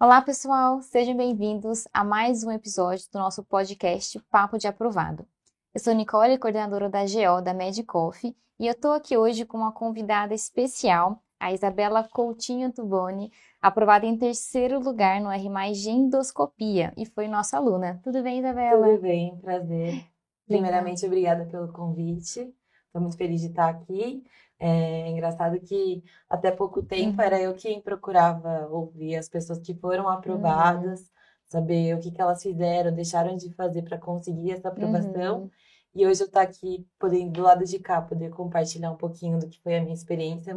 Olá, 0.00 0.22
pessoal! 0.22 0.80
Sejam 0.80 1.16
bem-vindos 1.16 1.88
a 1.92 2.04
mais 2.04 2.44
um 2.44 2.52
episódio 2.52 3.04
do 3.12 3.18
nosso 3.18 3.42
podcast 3.42 4.16
Papo 4.30 4.56
de 4.56 4.68
Aprovado. 4.68 5.26
Eu 5.74 5.80
sou 5.80 5.92
Nicole, 5.92 6.38
coordenadora 6.38 6.88
da 6.88 7.00
GO 7.00 7.42
da 7.42 7.52
Medicoff, 7.52 8.32
e 8.60 8.66
eu 8.68 8.70
estou 8.70 8.92
aqui 8.92 9.16
hoje 9.16 9.44
com 9.44 9.56
uma 9.58 9.72
convidada 9.72 10.32
especial, 10.32 11.20
a 11.40 11.52
Isabela 11.52 12.04
Coutinho 12.04 12.70
Tuboni, 12.70 13.32
aprovada 13.60 14.06
em 14.06 14.16
terceiro 14.16 14.78
lugar 14.78 15.20
no 15.20 15.32
R+, 15.32 15.72
de 15.72 15.90
endoscopia, 15.90 16.92
e 16.96 17.04
foi 17.04 17.26
nossa 17.26 17.56
aluna. 17.56 18.00
Tudo 18.04 18.22
bem, 18.22 18.38
Isabela? 18.38 18.86
Tudo 18.86 19.02
bem, 19.02 19.36
prazer. 19.38 20.06
Primeiramente, 20.46 21.04
obrigada 21.06 21.44
pelo 21.44 21.72
convite. 21.72 22.54
Estou 22.86 23.02
muito 23.02 23.16
feliz 23.16 23.40
de 23.40 23.48
estar 23.48 23.68
aqui. 23.68 24.22
É 24.58 25.08
engraçado 25.08 25.60
que 25.60 26.02
até 26.28 26.50
pouco 26.50 26.82
tempo 26.82 27.18
uhum. 27.18 27.24
era 27.24 27.40
eu 27.40 27.54
quem 27.54 27.80
procurava 27.80 28.66
ouvir 28.68 29.16
as 29.16 29.28
pessoas 29.28 29.60
que 29.60 29.74
foram 29.74 30.08
aprovadas, 30.08 31.00
uhum. 31.00 31.06
saber 31.46 31.94
o 31.94 32.00
que, 32.00 32.10
que 32.10 32.20
elas 32.20 32.42
fizeram, 32.42 32.92
deixaram 32.92 33.36
de 33.36 33.52
fazer 33.54 33.82
para 33.82 33.98
conseguir 33.98 34.52
essa 34.52 34.68
aprovação. 34.68 35.42
Uhum. 35.42 35.50
E 35.94 36.06
hoje 36.06 36.22
eu 36.22 36.26
estou 36.26 36.42
aqui, 36.42 36.86
podendo, 36.98 37.32
do 37.32 37.42
lado 37.42 37.64
de 37.64 37.78
cá, 37.78 38.02
poder 38.02 38.30
compartilhar 38.30 38.90
um 38.90 38.96
pouquinho 38.96 39.38
do 39.38 39.48
que 39.48 39.60
foi 39.62 39.76
a 39.76 39.80
minha 39.80 39.94
experiência. 39.94 40.54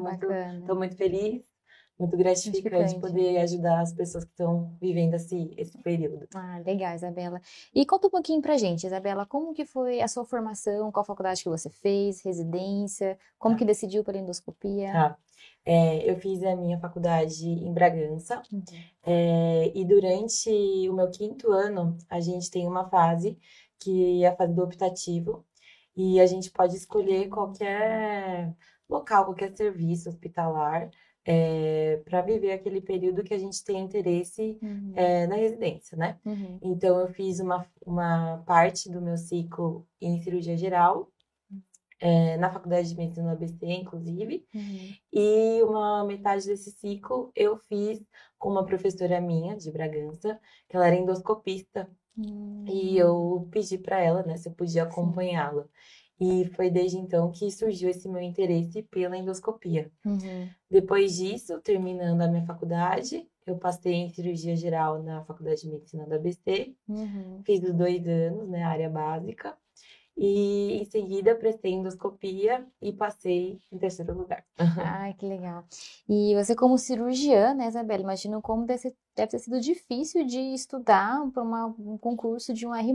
Estou 0.59 0.75
muito 0.75 0.95
feliz 0.95 1.50
muito 2.01 2.17
gratificante, 2.17 2.99
poder 2.99 3.37
ajudar 3.37 3.81
as 3.81 3.93
pessoas 3.93 4.25
que 4.25 4.31
estão 4.31 4.75
vivendo 4.81 5.13
esse, 5.13 5.53
esse 5.55 5.77
período. 5.77 6.27
Ah, 6.33 6.59
legal, 6.65 6.95
Isabela. 6.95 7.39
E 7.73 7.85
conta 7.85 8.07
um 8.07 8.09
pouquinho 8.09 8.41
pra 8.41 8.57
gente, 8.57 8.85
Isabela, 8.85 9.25
como 9.25 9.53
que 9.53 9.65
foi 9.65 10.01
a 10.01 10.07
sua 10.07 10.25
formação, 10.25 10.91
qual 10.91 11.05
faculdade 11.05 11.43
que 11.43 11.49
você 11.49 11.69
fez, 11.69 12.21
residência, 12.21 13.17
como 13.37 13.55
ah. 13.55 13.57
que 13.57 13.65
decidiu 13.65 14.03
pela 14.03 14.17
endoscopia? 14.17 14.91
Tá. 14.91 15.17
É, 15.63 16.09
eu 16.09 16.17
fiz 16.17 16.41
a 16.43 16.55
minha 16.55 16.79
faculdade 16.79 17.47
em 17.47 17.71
Bragança 17.71 18.41
uhum. 18.51 18.63
é, 19.05 19.71
e 19.75 19.85
durante 19.85 20.49
o 20.89 20.93
meu 20.93 21.09
quinto 21.11 21.51
ano 21.51 21.97
a 22.09 22.19
gente 22.19 22.49
tem 22.49 22.67
uma 22.67 22.89
fase 22.89 23.37
que 23.79 24.23
é 24.23 24.27
a 24.27 24.35
fase 24.35 24.53
do 24.53 24.63
optativo 24.63 25.45
e 25.95 26.19
a 26.19 26.25
gente 26.25 26.49
pode 26.49 26.75
escolher 26.75 27.27
qualquer 27.29 28.55
local, 28.89 29.25
qualquer 29.25 29.55
serviço 29.55 30.09
hospitalar 30.09 30.89
é, 31.25 31.93
eh, 31.93 31.97
para 32.05 32.21
viver 32.21 32.51
aquele 32.51 32.81
período 32.81 33.23
que 33.23 33.33
a 33.33 33.37
gente 33.37 33.63
tem 33.63 33.79
interesse 33.79 34.57
uhum. 34.61 34.93
é, 34.95 35.27
na 35.27 35.35
residência, 35.35 35.97
né? 35.97 36.19
Uhum. 36.25 36.59
Então, 36.61 36.99
eu 36.99 37.07
fiz 37.09 37.39
uma, 37.39 37.65
uma 37.85 38.43
parte 38.45 38.89
do 38.89 39.01
meu 39.01 39.17
ciclo 39.17 39.87
em 39.99 40.21
cirurgia 40.21 40.57
geral, 40.57 41.11
é, 41.99 42.35
na 42.37 42.49
faculdade 42.49 42.89
de 42.89 42.97
medicina 42.97 43.27
do 43.27 43.33
ABC, 43.33 43.65
inclusive, 43.67 44.45
uhum. 44.53 44.95
e 45.13 45.61
uma 45.63 46.03
metade 46.03 46.47
desse 46.47 46.71
ciclo 46.71 47.31
eu 47.35 47.57
fiz 47.57 48.03
com 48.39 48.49
uma 48.49 48.65
professora 48.65 49.21
minha 49.21 49.55
de 49.55 49.71
Bragança, 49.71 50.39
que 50.67 50.75
ela 50.75 50.87
era 50.87 50.95
endoscopista, 50.95 51.87
e 52.67 52.97
eu 52.97 53.37
hum. 53.37 53.49
pedi 53.49 53.77
para 53.77 53.99
ela, 53.99 54.23
né, 54.23 54.37
se 54.37 54.49
eu 54.49 54.53
podia 54.53 54.83
acompanhá-la. 54.83 55.65
E 56.23 56.45
foi 56.53 56.69
desde 56.69 56.97
então 56.97 57.31
que 57.31 57.49
surgiu 57.49 57.89
esse 57.89 58.07
meu 58.07 58.21
interesse 58.21 58.83
pela 58.83 59.17
endoscopia. 59.17 59.91
Uhum. 60.05 60.47
Depois 60.69 61.15
disso, 61.15 61.59
terminando 61.61 62.21
a 62.21 62.27
minha 62.27 62.45
faculdade, 62.45 63.27
eu 63.43 63.57
passei 63.57 63.93
em 63.93 64.09
cirurgia 64.09 64.55
geral 64.55 65.01
na 65.01 65.23
Faculdade 65.25 65.61
de 65.61 65.69
Medicina 65.69 66.05
da 66.05 66.17
ABC. 66.17 66.75
Uhum. 66.87 67.41
Fiz 67.43 67.63
os 67.63 67.73
dois 67.73 68.07
anos, 68.07 68.47
né, 68.47 68.63
área 68.63 68.87
básica. 68.87 69.57
E 70.15 70.79
em 70.79 70.85
seguida 70.85 71.33
prestei 71.33 71.71
endoscopia 71.71 72.67
e 72.79 72.93
passei 72.93 73.59
em 73.71 73.79
terceiro 73.79 74.13
lugar. 74.13 74.45
Ai, 74.77 75.15
que 75.17 75.25
legal. 75.25 75.65
E 76.07 76.35
você, 76.35 76.55
como 76.55 76.77
cirurgiã, 76.77 77.55
né, 77.55 77.67
Isabela, 77.67 78.03
imagino 78.03 78.43
como 78.43 78.67
deve 78.67 78.93
ter 79.15 79.39
sido 79.39 79.59
difícil 79.59 80.23
de 80.23 80.39
estudar 80.53 81.27
para 81.31 81.41
um 81.43 81.97
concurso 81.97 82.53
de 82.53 82.67
um 82.67 82.75
R. 82.75 82.93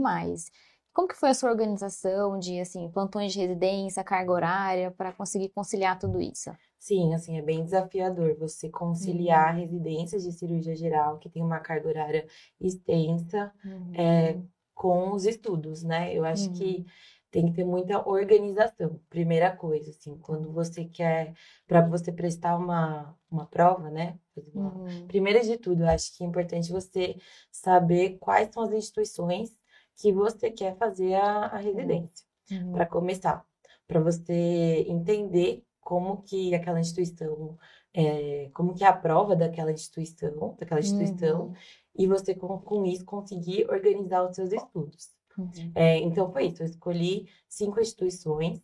Como 0.97 1.07
que 1.07 1.15
foi 1.15 1.29
a 1.29 1.33
sua 1.35 1.51
organização 1.51 2.39
de, 2.39 2.59
assim, 2.59 2.89
plantões 2.89 3.31
de 3.31 3.37
residência, 3.37 4.03
carga 4.03 4.31
horária, 4.31 4.89
para 4.89 5.13
conseguir 5.13 5.49
conciliar 5.49 5.99
tudo 5.99 6.19
isso? 6.19 6.49
Sim, 6.79 7.13
assim, 7.13 7.37
é 7.37 7.41
bem 7.43 7.63
desafiador 7.63 8.35
você 8.35 8.67
conciliar 8.67 9.53
uhum. 9.53 9.61
residências 9.61 10.23
de 10.23 10.31
cirurgia 10.31 10.75
geral, 10.75 11.19
que 11.19 11.29
tem 11.29 11.43
uma 11.43 11.59
carga 11.59 11.87
horária 11.87 12.25
extensa, 12.59 13.53
uhum. 13.63 13.91
é, 13.93 14.39
com 14.73 15.13
os 15.13 15.27
estudos, 15.27 15.83
né? 15.83 16.11
Eu 16.15 16.25
acho 16.25 16.47
uhum. 16.47 16.53
que 16.53 16.83
tem 17.29 17.45
que 17.45 17.53
ter 17.53 17.63
muita 17.63 18.01
organização. 18.09 18.99
Primeira 19.07 19.55
coisa, 19.55 19.91
assim, 19.91 20.17
quando 20.17 20.51
você 20.51 20.85
quer, 20.85 21.35
para 21.67 21.87
você 21.87 22.11
prestar 22.11 22.57
uma, 22.57 23.15
uma 23.29 23.45
prova, 23.45 23.91
né? 23.91 24.17
Uhum. 24.35 25.05
Primeiro 25.07 25.45
de 25.45 25.57
tudo, 25.57 25.83
eu 25.83 25.89
acho 25.89 26.17
que 26.17 26.23
é 26.23 26.27
importante 26.27 26.71
você 26.71 27.17
saber 27.51 28.17
quais 28.17 28.51
são 28.51 28.63
as 28.63 28.71
instituições 28.71 29.55
que 29.97 30.11
você 30.11 30.51
quer 30.51 30.77
fazer 30.77 31.15
a, 31.15 31.47
a 31.47 31.57
residência, 31.57 32.25
uhum. 32.51 32.73
para 32.73 32.85
começar, 32.85 33.45
para 33.87 33.99
você 33.99 34.85
entender 34.87 35.63
como 35.81 36.21
que 36.21 36.53
aquela 36.53 36.79
instituição, 36.79 37.57
é, 37.93 38.49
como 38.53 38.73
que 38.73 38.83
é 38.83 38.87
a 38.87 38.93
prova 38.93 39.35
daquela 39.35 39.71
instituição, 39.71 40.55
daquela 40.59 40.79
instituição, 40.79 41.47
uhum. 41.47 41.53
e 41.95 42.05
você 42.05 42.35
com, 42.35 42.59
com, 42.59 42.85
isso 42.85 43.05
conseguir 43.05 43.69
organizar 43.69 44.27
os 44.27 44.35
seus 44.35 44.51
estudos. 44.51 45.09
Uhum. 45.37 45.71
É, 45.73 45.97
então 45.99 46.31
foi 46.31 46.47
isso, 46.47 46.63
eu 46.63 46.67
escolhi 46.67 47.27
cinco 47.47 47.79
instituições 47.79 48.61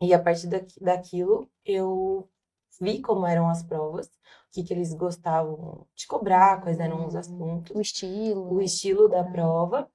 e 0.00 0.12
a 0.12 0.18
partir 0.18 0.46
daqui, 0.46 0.78
daquilo 0.82 1.50
eu 1.64 2.28
vi 2.80 3.00
como 3.00 3.26
eram 3.26 3.48
as 3.48 3.62
provas, 3.62 4.06
o 4.06 4.10
que, 4.52 4.62
que 4.62 4.72
eles 4.72 4.92
gostavam 4.94 5.86
de 5.94 6.06
cobrar, 6.06 6.62
quais 6.62 6.78
eram 6.78 7.06
os 7.06 7.14
uhum. 7.14 7.20
assuntos, 7.20 7.76
o 7.76 7.80
estilo, 7.80 8.54
o 8.54 8.62
estilo 8.62 9.08
da 9.08 9.22
uhum. 9.22 9.32
prova. 9.32 9.90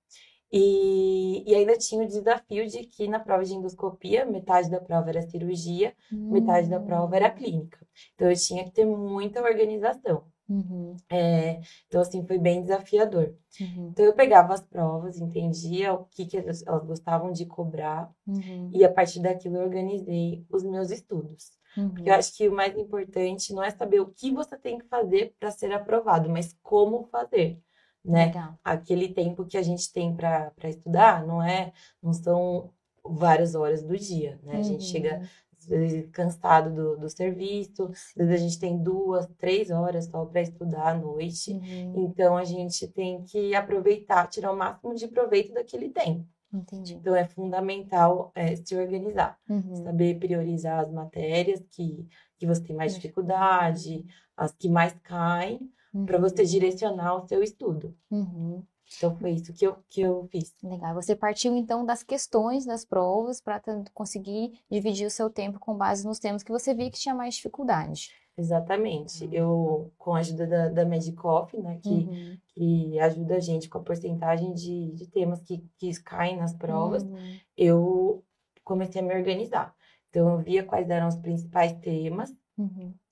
E, 0.51 1.49
e, 1.49 1.55
ainda 1.55 1.77
tinha 1.77 2.03
o 2.03 2.07
desafio 2.07 2.67
de 2.67 2.83
que 2.83 3.07
na 3.07 3.19
prova 3.19 3.45
de 3.45 3.53
endoscopia, 3.53 4.25
metade 4.25 4.69
da 4.69 4.81
prova 4.81 5.09
era 5.09 5.21
cirurgia, 5.21 5.95
uhum. 6.11 6.31
metade 6.31 6.69
da 6.69 6.79
prova 6.79 7.15
era 7.15 7.29
clínica. 7.29 7.79
Então 8.13 8.29
eu 8.29 8.35
tinha 8.35 8.65
que 8.65 8.71
ter 8.71 8.85
muita 8.85 9.41
organização. 9.41 10.25
Uhum. 10.49 10.97
É, 11.09 11.61
então, 11.87 12.01
assim, 12.01 12.25
foi 12.27 12.37
bem 12.37 12.61
desafiador. 12.61 13.33
Uhum. 13.59 13.87
Então, 13.91 14.03
eu 14.03 14.13
pegava 14.13 14.53
as 14.53 14.59
provas, 14.59 15.17
entendia 15.17 15.93
o 15.93 16.03
que, 16.05 16.25
que 16.25 16.35
elas, 16.37 16.61
elas 16.67 16.85
gostavam 16.85 17.31
de 17.31 17.45
cobrar, 17.45 18.11
uhum. 18.27 18.69
e 18.73 18.83
a 18.83 18.91
partir 18.91 19.21
daquilo 19.21 19.55
eu 19.55 19.63
organizei 19.63 20.45
os 20.49 20.63
meus 20.63 20.91
estudos. 20.91 21.51
Porque 21.73 22.09
eu 22.09 22.13
acho 22.13 22.35
que 22.35 22.49
o 22.49 22.53
mais 22.53 22.77
importante 22.77 23.53
não 23.53 23.63
é 23.63 23.71
saber 23.71 24.01
o 24.01 24.07
que 24.07 24.29
você 24.29 24.57
tem 24.57 24.77
que 24.77 24.85
fazer 24.87 25.33
para 25.39 25.51
ser 25.51 25.71
aprovado, 25.71 26.29
mas 26.29 26.53
como 26.61 27.05
fazer 27.05 27.61
né? 28.03 28.25
Legal. 28.25 28.59
Aquele 28.63 29.09
tempo 29.09 29.45
que 29.45 29.57
a 29.57 29.61
gente 29.61 29.91
tem 29.91 30.15
para 30.15 30.51
estudar 30.65 31.25
não 31.25 31.41
é, 31.41 31.71
não 32.01 32.13
são 32.13 32.69
várias 33.03 33.55
horas 33.55 33.83
do 33.83 33.97
dia, 33.97 34.39
né? 34.43 34.57
A 34.57 34.61
gente 34.61 34.83
chega 34.83 35.21
uhum. 35.69 36.09
cansado 36.11 36.73
do, 36.73 36.97
do 36.97 37.09
serviço, 37.09 37.85
às 37.85 38.27
vezes 38.27 38.33
a 38.33 38.43
gente 38.43 38.59
tem 38.59 38.77
duas, 38.77 39.27
três 39.37 39.69
horas 39.71 40.05
só 40.05 40.25
para 40.25 40.41
estudar 40.41 40.89
à 40.89 40.93
noite. 40.93 41.51
Uhum. 41.53 42.05
Então 42.05 42.37
a 42.37 42.43
gente 42.43 42.87
tem 42.87 43.23
que 43.23 43.55
aproveitar, 43.55 44.27
tirar 44.27 44.51
o 44.51 44.57
máximo 44.57 44.93
de 44.95 45.07
proveito 45.07 45.53
daquele 45.53 45.89
tempo. 45.89 46.25
Entendi. 46.53 46.95
Então 46.95 47.15
é 47.15 47.25
fundamental 47.25 48.31
é, 48.35 48.55
se 48.55 48.75
organizar, 48.75 49.37
uhum. 49.49 49.83
saber 49.83 50.19
priorizar 50.19 50.81
as 50.81 50.91
matérias 50.91 51.63
que, 51.71 52.05
que 52.37 52.45
você 52.45 52.61
tem 52.61 52.75
mais 52.75 52.93
dificuldade, 52.93 54.05
as 54.35 54.51
que 54.51 54.67
mais 54.67 54.93
caem, 55.01 55.71
uhum. 55.93 56.05
para 56.05 56.17
você 56.17 56.45
direcionar 56.45 57.15
o 57.15 57.27
seu 57.27 57.43
estudo. 57.43 57.95
Uhum. 58.09 58.63
Então 58.97 59.15
foi 59.15 59.31
isso 59.31 59.53
que 59.53 59.65
eu, 59.65 59.77
que 59.89 60.01
eu 60.01 60.27
fiz. 60.29 60.53
Legal. 60.61 60.93
Você 60.95 61.15
partiu 61.15 61.55
então 61.55 61.85
das 61.85 62.03
questões 62.03 62.65
das 62.65 62.83
provas 62.83 63.39
para 63.39 63.61
conseguir 63.93 64.59
dividir 64.69 65.07
o 65.07 65.11
seu 65.11 65.29
tempo 65.29 65.59
com 65.59 65.77
base 65.77 66.05
nos 66.05 66.19
temas 66.19 66.43
que 66.43 66.51
você 66.51 66.73
via 66.73 66.91
que 66.91 66.99
tinha 66.99 67.15
mais 67.15 67.35
dificuldade. 67.35 68.11
Exatamente. 68.37 69.25
Uhum. 69.25 69.33
Eu, 69.33 69.93
com 69.97 70.13
a 70.13 70.19
ajuda 70.19 70.47
da, 70.47 70.69
da 70.69 70.85
Medicoff, 70.85 71.57
né, 71.57 71.79
que, 71.81 71.89
uhum. 71.89 72.37
que 72.47 72.99
ajuda 72.99 73.35
a 73.35 73.39
gente 73.39 73.69
com 73.69 73.77
a 73.77 73.83
porcentagem 73.83 74.53
de, 74.53 74.91
de 74.91 75.07
temas 75.07 75.41
que, 75.41 75.63
que 75.77 75.93
caem 76.01 76.37
nas 76.37 76.53
provas, 76.53 77.03
uhum. 77.03 77.37
eu 77.55 78.23
comecei 78.63 79.01
a 79.01 79.03
me 79.03 79.13
organizar. 79.13 79.73
Então, 80.09 80.33
eu 80.33 80.39
via 80.39 80.63
quais 80.63 80.89
eram 80.89 81.07
os 81.07 81.15
principais 81.15 81.71
temas, 81.79 82.33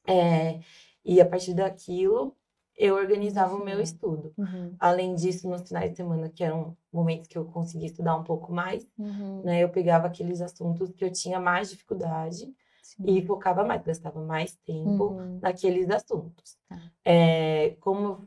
é, 0.05 0.59
e 1.05 1.21
a 1.21 1.25
partir 1.25 1.53
daquilo, 1.53 2.35
eu 2.79 2.95
organizava 2.95 3.53
o 3.53 3.63
meu 3.63 3.81
estudo. 3.81 4.33
Uhum. 4.37 4.73
Além 4.79 5.13
disso, 5.13 5.49
nos 5.49 5.67
finais 5.67 5.91
de 5.91 5.97
semana, 5.97 6.29
que 6.29 6.41
eram 6.41 6.77
momentos 6.93 7.27
que 7.27 7.37
eu 7.37 7.43
conseguia 7.43 7.87
estudar 7.87 8.15
um 8.15 8.23
pouco 8.23 8.53
mais, 8.53 8.87
uhum. 8.97 9.41
né, 9.43 9.61
eu 9.61 9.69
pegava 9.69 10.07
aqueles 10.07 10.39
assuntos 10.39 10.89
que 10.91 11.03
eu 11.03 11.11
tinha 11.11 11.41
mais 11.41 11.69
dificuldade 11.69 12.49
Sim. 12.81 13.03
e 13.05 13.25
focava 13.25 13.65
mais, 13.65 13.83
gastava 13.83 14.21
mais 14.21 14.55
tempo 14.65 15.09
uhum. 15.09 15.39
naqueles 15.41 15.89
assuntos. 15.89 16.57
Tá. 16.69 16.79
É, 17.03 17.75
como 17.81 18.25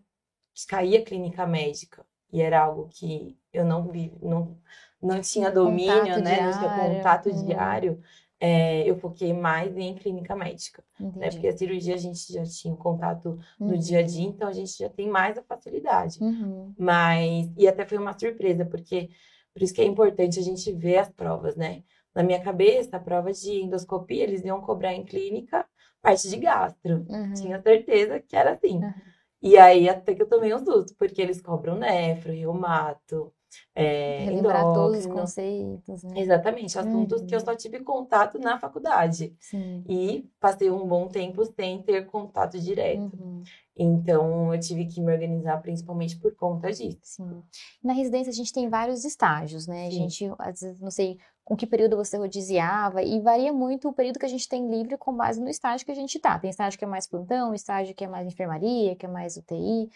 caía 0.68 1.02
clínica 1.02 1.46
médica 1.46 2.04
e 2.30 2.42
era 2.42 2.60
algo 2.60 2.88
que 2.90 3.38
eu 3.54 3.64
não 3.64 3.88
vi, 3.88 4.12
não, 4.20 4.58
não 5.02 5.18
tinha 5.22 5.50
domínio, 5.50 5.94
contato 5.94 6.20
né, 6.20 6.34
diário. 6.34 6.96
contato 6.96 7.28
uhum. 7.30 7.46
diário, 7.46 8.02
é, 8.44 8.82
eu 8.90 8.96
foquei 8.96 9.32
mais 9.32 9.76
em 9.76 9.94
clínica 9.94 10.34
médica. 10.34 10.82
Né? 10.98 11.30
Porque 11.30 11.46
a 11.46 11.56
cirurgia 11.56 11.94
a 11.94 11.98
gente 11.98 12.32
já 12.32 12.42
tinha 12.44 12.74
contato 12.74 13.38
no 13.60 13.68
Uhum. 13.74 13.78
dia 13.78 14.00
a 14.00 14.02
dia, 14.02 14.26
então 14.26 14.48
a 14.48 14.52
gente 14.52 14.76
já 14.76 14.88
tem 14.88 15.08
mais 15.08 15.38
a 15.38 15.42
facilidade. 15.44 16.18
Uhum. 16.20 16.74
Mas, 16.76 17.52
e 17.56 17.68
até 17.68 17.86
foi 17.86 17.98
uma 17.98 18.18
surpresa, 18.18 18.64
porque 18.64 19.10
por 19.54 19.62
isso 19.62 19.72
que 19.72 19.80
é 19.80 19.84
importante 19.84 20.40
a 20.40 20.42
gente 20.42 20.72
ver 20.72 20.98
as 20.98 21.08
provas, 21.10 21.54
né? 21.54 21.84
Na 22.12 22.22
minha 22.24 22.42
cabeça, 22.42 22.96
a 22.96 23.00
prova 23.00 23.32
de 23.32 23.62
endoscopia, 23.62 24.24
eles 24.24 24.42
iam 24.44 24.60
cobrar 24.60 24.92
em 24.92 25.04
clínica 25.04 25.64
parte 26.02 26.28
de 26.28 26.36
gastro. 26.36 27.06
Uhum. 27.08 27.32
Tinha 27.34 27.62
certeza 27.62 28.18
que 28.18 28.34
era 28.34 28.52
assim. 28.54 28.78
Uhum. 28.78 28.92
E 29.40 29.56
aí 29.56 29.88
até 29.88 30.14
que 30.14 30.22
eu 30.22 30.28
tomei 30.28 30.52
um 30.54 30.58
susto, 30.64 30.94
porque 30.98 31.22
eles 31.22 31.40
cobram 31.40 31.76
nefro, 31.78 32.32
reumato, 32.32 33.32
é, 33.74 34.24
Relembrar 34.24 34.62
todos 34.72 35.00
os 35.00 35.06
conceitos, 35.06 36.02
né? 36.04 36.20
Exatamente, 36.20 36.78
assuntos 36.78 37.22
que 37.22 37.34
eu 37.34 37.38
Uhum. 37.38 37.44
só 37.44 37.54
tive 37.54 37.80
contato 37.80 38.38
na 38.38 38.58
faculdade. 38.58 39.34
Sim. 39.40 39.84
E 39.88 40.28
passei 40.40 40.70
um 40.70 40.86
bom 40.86 41.08
tempo 41.08 41.44
sem 41.44 41.82
ter 41.82 42.06
contato 42.06 42.58
direto. 42.58 43.12
Uhum. 43.18 43.42
Então, 43.76 44.54
eu 44.54 44.60
tive 44.60 44.84
que 44.86 45.00
me 45.00 45.12
organizar 45.12 45.56
principalmente 45.62 46.18
por 46.18 46.34
conta 46.36 46.70
disso. 46.70 46.98
Sim. 47.02 47.42
Na 47.82 47.92
residência 47.94 48.30
a 48.30 48.34
gente 48.34 48.52
tem 48.52 48.68
vários 48.68 49.04
estágios, 49.04 49.66
né? 49.66 49.86
A 49.86 49.90
Sim. 49.90 50.08
gente, 50.08 50.32
às 50.38 50.60
vezes, 50.60 50.80
não 50.80 50.90
sei 50.90 51.18
com 51.44 51.56
que 51.56 51.66
período 51.66 51.96
você 51.96 52.16
rodiziava, 52.16 53.02
e 53.02 53.18
varia 53.20 53.52
muito 53.52 53.88
o 53.88 53.92
período 53.92 54.18
que 54.18 54.24
a 54.24 54.28
gente 54.28 54.48
tem 54.48 54.70
livre 54.70 54.96
com 54.96 55.12
base 55.12 55.40
no 55.40 55.48
estágio 55.48 55.84
que 55.84 55.90
a 55.90 55.94
gente 55.94 56.18
tá. 56.20 56.38
Tem 56.38 56.48
estágio 56.50 56.78
que 56.78 56.84
é 56.84 56.88
mais 56.88 57.06
plantão, 57.06 57.52
estágio 57.52 57.94
que 57.96 58.04
é 58.04 58.06
mais 58.08 58.26
enfermaria, 58.28 58.94
que 58.94 59.04
é 59.04 59.08
mais 59.08 59.36
UTI. 59.36 59.90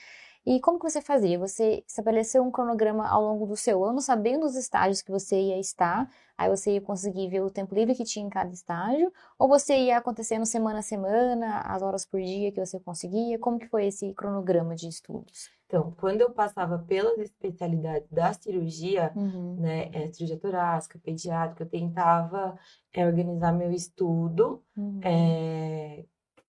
E 0.46 0.60
como 0.60 0.78
que 0.78 0.88
você 0.88 1.02
fazia? 1.02 1.38
Você 1.38 1.82
estabeleceu 1.88 2.43
um 2.44 2.50
cronograma 2.52 3.06
ao 3.08 3.20
longo 3.22 3.46
do 3.46 3.56
seu 3.56 3.84
ano, 3.84 4.00
sabendo 4.00 4.46
os 4.46 4.54
estágios 4.56 5.02
que 5.02 5.10
você 5.10 5.37
ia 5.40 5.58
estar, 5.58 6.08
aí 6.38 6.48
você 6.48 6.75
ia 6.75 6.81
conseguir 6.81 7.28
ver 7.28 7.40
o 7.43 7.50
tempo 7.50 7.75
livre 7.75 7.94
que 7.96 8.04
tinha 8.04 8.25
em 8.25 8.31
cada 8.31 8.52
estágio, 8.52 9.12
ou 9.38 9.48
você 9.48 9.76
ia 9.76 9.98
acontecendo 9.98 10.46
semana 10.46 10.78
a 10.78 10.82
semana, 10.82 11.60
as 11.62 11.82
horas 11.82 12.06
por 12.06 12.20
dia 12.20 12.52
que 12.52 12.64
você 12.64 12.78
conseguia? 12.81 13.38
Como 13.40 13.58
que 13.58 13.66
foi 13.69 13.87
esse 13.87 14.14
cronograma 14.14 14.76
de 14.76 14.88
estudos? 14.88 15.50
Então, 15.66 15.90
quando 15.98 16.20
eu 16.20 16.32
passava 16.32 16.78
pelas 16.78 17.19
especialidades 17.19 18.08
da 18.10 18.32
cirurgia, 18.32 19.12
Uhum. 19.16 19.56
né, 19.56 19.90
é, 19.92 20.12
cirurgia 20.12 20.38
torácica, 20.38 20.99
pediátrica, 21.00 21.64
eu 21.64 21.69
tentava 21.69 22.56
é, 22.92 23.04
organizar 23.04 23.52
meu 23.52 23.72
estudo 23.72 24.62
Uhum. 24.76 25.00
é, 25.02 26.04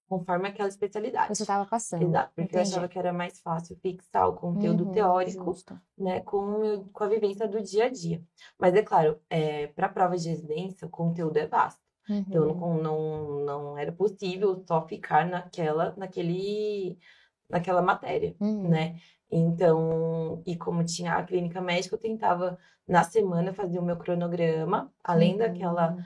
conforme 0.08 0.48
aquela 0.50 0.70
especialidade. 0.70 1.36
Você 1.36 1.44
estava 1.44 1.66
passando. 1.66 2.04
Exato, 2.04 2.32
porque 2.36 2.56
eu 2.56 2.60
Entendi. 2.60 2.70
achava 2.76 2.88
que 2.88 3.00
era 3.00 3.14
mais 3.14 3.40
fácil 3.42 3.76
fixar 3.82 4.28
o 4.28 4.34
conteúdo 4.34 4.84
Uhum, 4.86 4.92
teórico, 4.92 5.46
justo. 5.46 5.80
né, 5.98 6.20
com, 6.22 6.46
meu- 6.60 6.86
com 6.94 7.04
a 7.04 7.08
vivência 7.08 7.48
do 7.48 7.62
dia 7.62 7.86
a 7.86 7.90
dia. 7.90 8.22
Mas 8.60 8.74
é 8.76 8.82
claro, 8.84 9.20
para 9.76 9.88
a 9.88 9.90
prova 9.90 10.18
de 10.18 10.30
residência, 10.30 10.88
o 10.88 10.92
conteúdo 10.92 11.38
é 11.38 11.48
vasto. 11.48 11.82
Então, 12.10 12.46
Uhum. 12.48 12.78
não, 12.82 12.82
não, 12.82 13.46
não 13.46 13.78
era 13.78 13.92
possível 13.92 14.64
só 14.68 14.88
ficar 14.88 15.26
naquela, 15.26 15.94
naquele, 15.98 16.98
naquela 17.50 17.82
matéria, 17.82 18.36
Uhum. 18.40 18.70
né? 18.70 19.00
Então, 19.30 20.42
e 20.46 20.56
como 20.58 20.84
tinha 20.86 21.16
a 21.16 21.24
clínica 21.24 21.62
médica, 21.62 21.96
eu 21.96 22.00
tentava, 22.00 22.58
na 22.88 23.04
semana, 23.04 23.54
fazer 23.54 23.80
o 23.80 23.84
meu 23.84 23.98
cronograma, 23.98 24.92
além 25.04 25.34
Uhum. 25.34 25.40
daquela, 25.40 25.98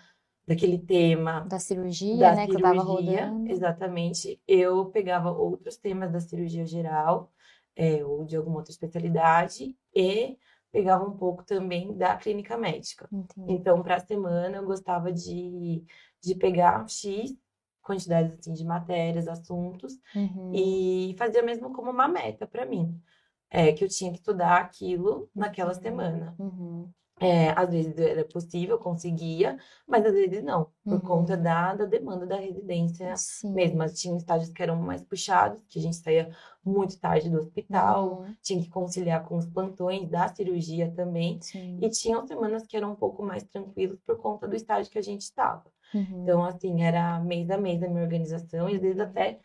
daquele 0.48 0.78
tema 0.80 1.42
Da 1.48 1.60
cirurgia, 1.60 2.18
da 2.20 2.36
né, 2.36 2.48
que 2.48 2.56
eu 2.58 2.62
tava 2.62 2.84
cirurgia, 2.84 3.28
rodando. 3.28 3.50
exatamente, 3.50 4.42
eu 4.48 4.86
pegava 4.92 5.32
outros 5.32 5.78
temas 5.78 6.12
da 6.12 6.20
cirurgia 6.20 6.66
geral, 6.66 7.32
é, 7.76 8.04
ou 8.06 8.26
de 8.26 8.36
alguma 8.36 8.58
outra 8.58 8.72
especialidade, 8.72 9.76
e 9.96 10.38
pegava 10.72 11.06
um 11.06 11.18
pouco 11.18 11.44
também 11.46 11.96
da 11.98 12.16
clínica 12.18 12.58
médica. 12.58 13.10
Entendi. 13.12 13.54
Então, 13.54 13.82
para 13.82 13.96
a 13.96 14.00
semana, 14.00 14.58
eu 14.58 14.66
gostava 14.66 15.12
de, 15.12 15.84
de 16.22 16.36
pegar 16.36 16.88
X 16.88 17.36
quantidades 17.82 18.38
assim, 18.38 18.54
de 18.54 18.64
matérias, 18.64 19.28
assuntos, 19.28 19.94
Uhum. 20.16 20.54
e 20.54 21.16
fazia 21.18 21.42
mesmo 21.42 21.74
como 21.74 21.90
uma 21.92 22.08
meta 22.08 22.46
para 22.46 22.66
mim, 22.66 23.02
é, 23.50 23.74
que 23.74 23.84
eu 23.84 23.90
tinha 23.90 24.12
que 24.12 24.18
estudar 24.20 24.62
aquilo 24.62 25.30
naquela 25.36 25.74
semana. 25.74 26.36
Uhum. 26.38 26.92
É, 27.24 27.50
às 27.52 27.70
vezes 27.70 27.96
era 28.00 28.26
possível, 28.26 28.80
conseguia, 28.80 29.58
mas 29.88 30.04
às 30.06 30.12
vezes 30.14 30.44
não, 30.44 30.72
por 30.88 30.96
Uhum. 30.96 31.00
conta 31.00 31.38
da, 31.38 31.76
da 31.76 31.86
demanda 31.86 32.26
da 32.26 32.36
residência 32.38 33.16
Sim. 33.16 33.54
mesmo. 33.54 33.78
Mas 33.78 34.00
tinha 34.02 34.18
estágios 34.18 34.52
que 34.52 34.64
eram 34.64 34.76
mais 34.82 35.04
puxados, 35.04 35.62
que 35.70 35.78
a 35.78 35.82
gente 35.84 35.98
saía 35.98 36.36
muito 36.66 37.00
tarde 37.00 37.30
do 37.30 37.38
hospital, 37.38 38.22
Uhum. 38.22 38.36
tinha 38.42 38.62
que 38.64 38.70
conciliar 38.70 39.24
com 39.26 39.38
os 39.38 39.46
plantões 39.46 40.10
da 40.10 40.28
cirurgia 40.30 40.92
também. 40.92 41.40
Sim. 41.42 41.78
E 41.82 41.90
tinham 41.92 42.26
semanas 42.26 42.66
que 42.66 42.76
eram 42.76 42.92
um 42.94 42.96
pouco 42.96 43.22
mais 43.24 43.44
tranquilos 43.44 44.00
por 44.06 44.18
conta 44.18 44.48
do 44.48 44.56
estágio 44.56 44.92
que 44.92 44.98
a 44.98 45.04
gente 45.04 45.22
estava. 45.22 45.66
Uhum. 45.94 46.24
Então, 46.24 46.44
assim, 46.44 46.82
era 46.84 47.20
mês 47.20 47.50
a 47.52 47.58
mês 47.58 47.84
a 47.84 47.88
minha 47.88 48.02
organização, 48.04 48.68
e 48.70 48.76
às 48.76 48.82
vezes 48.82 49.00
até 49.00 49.40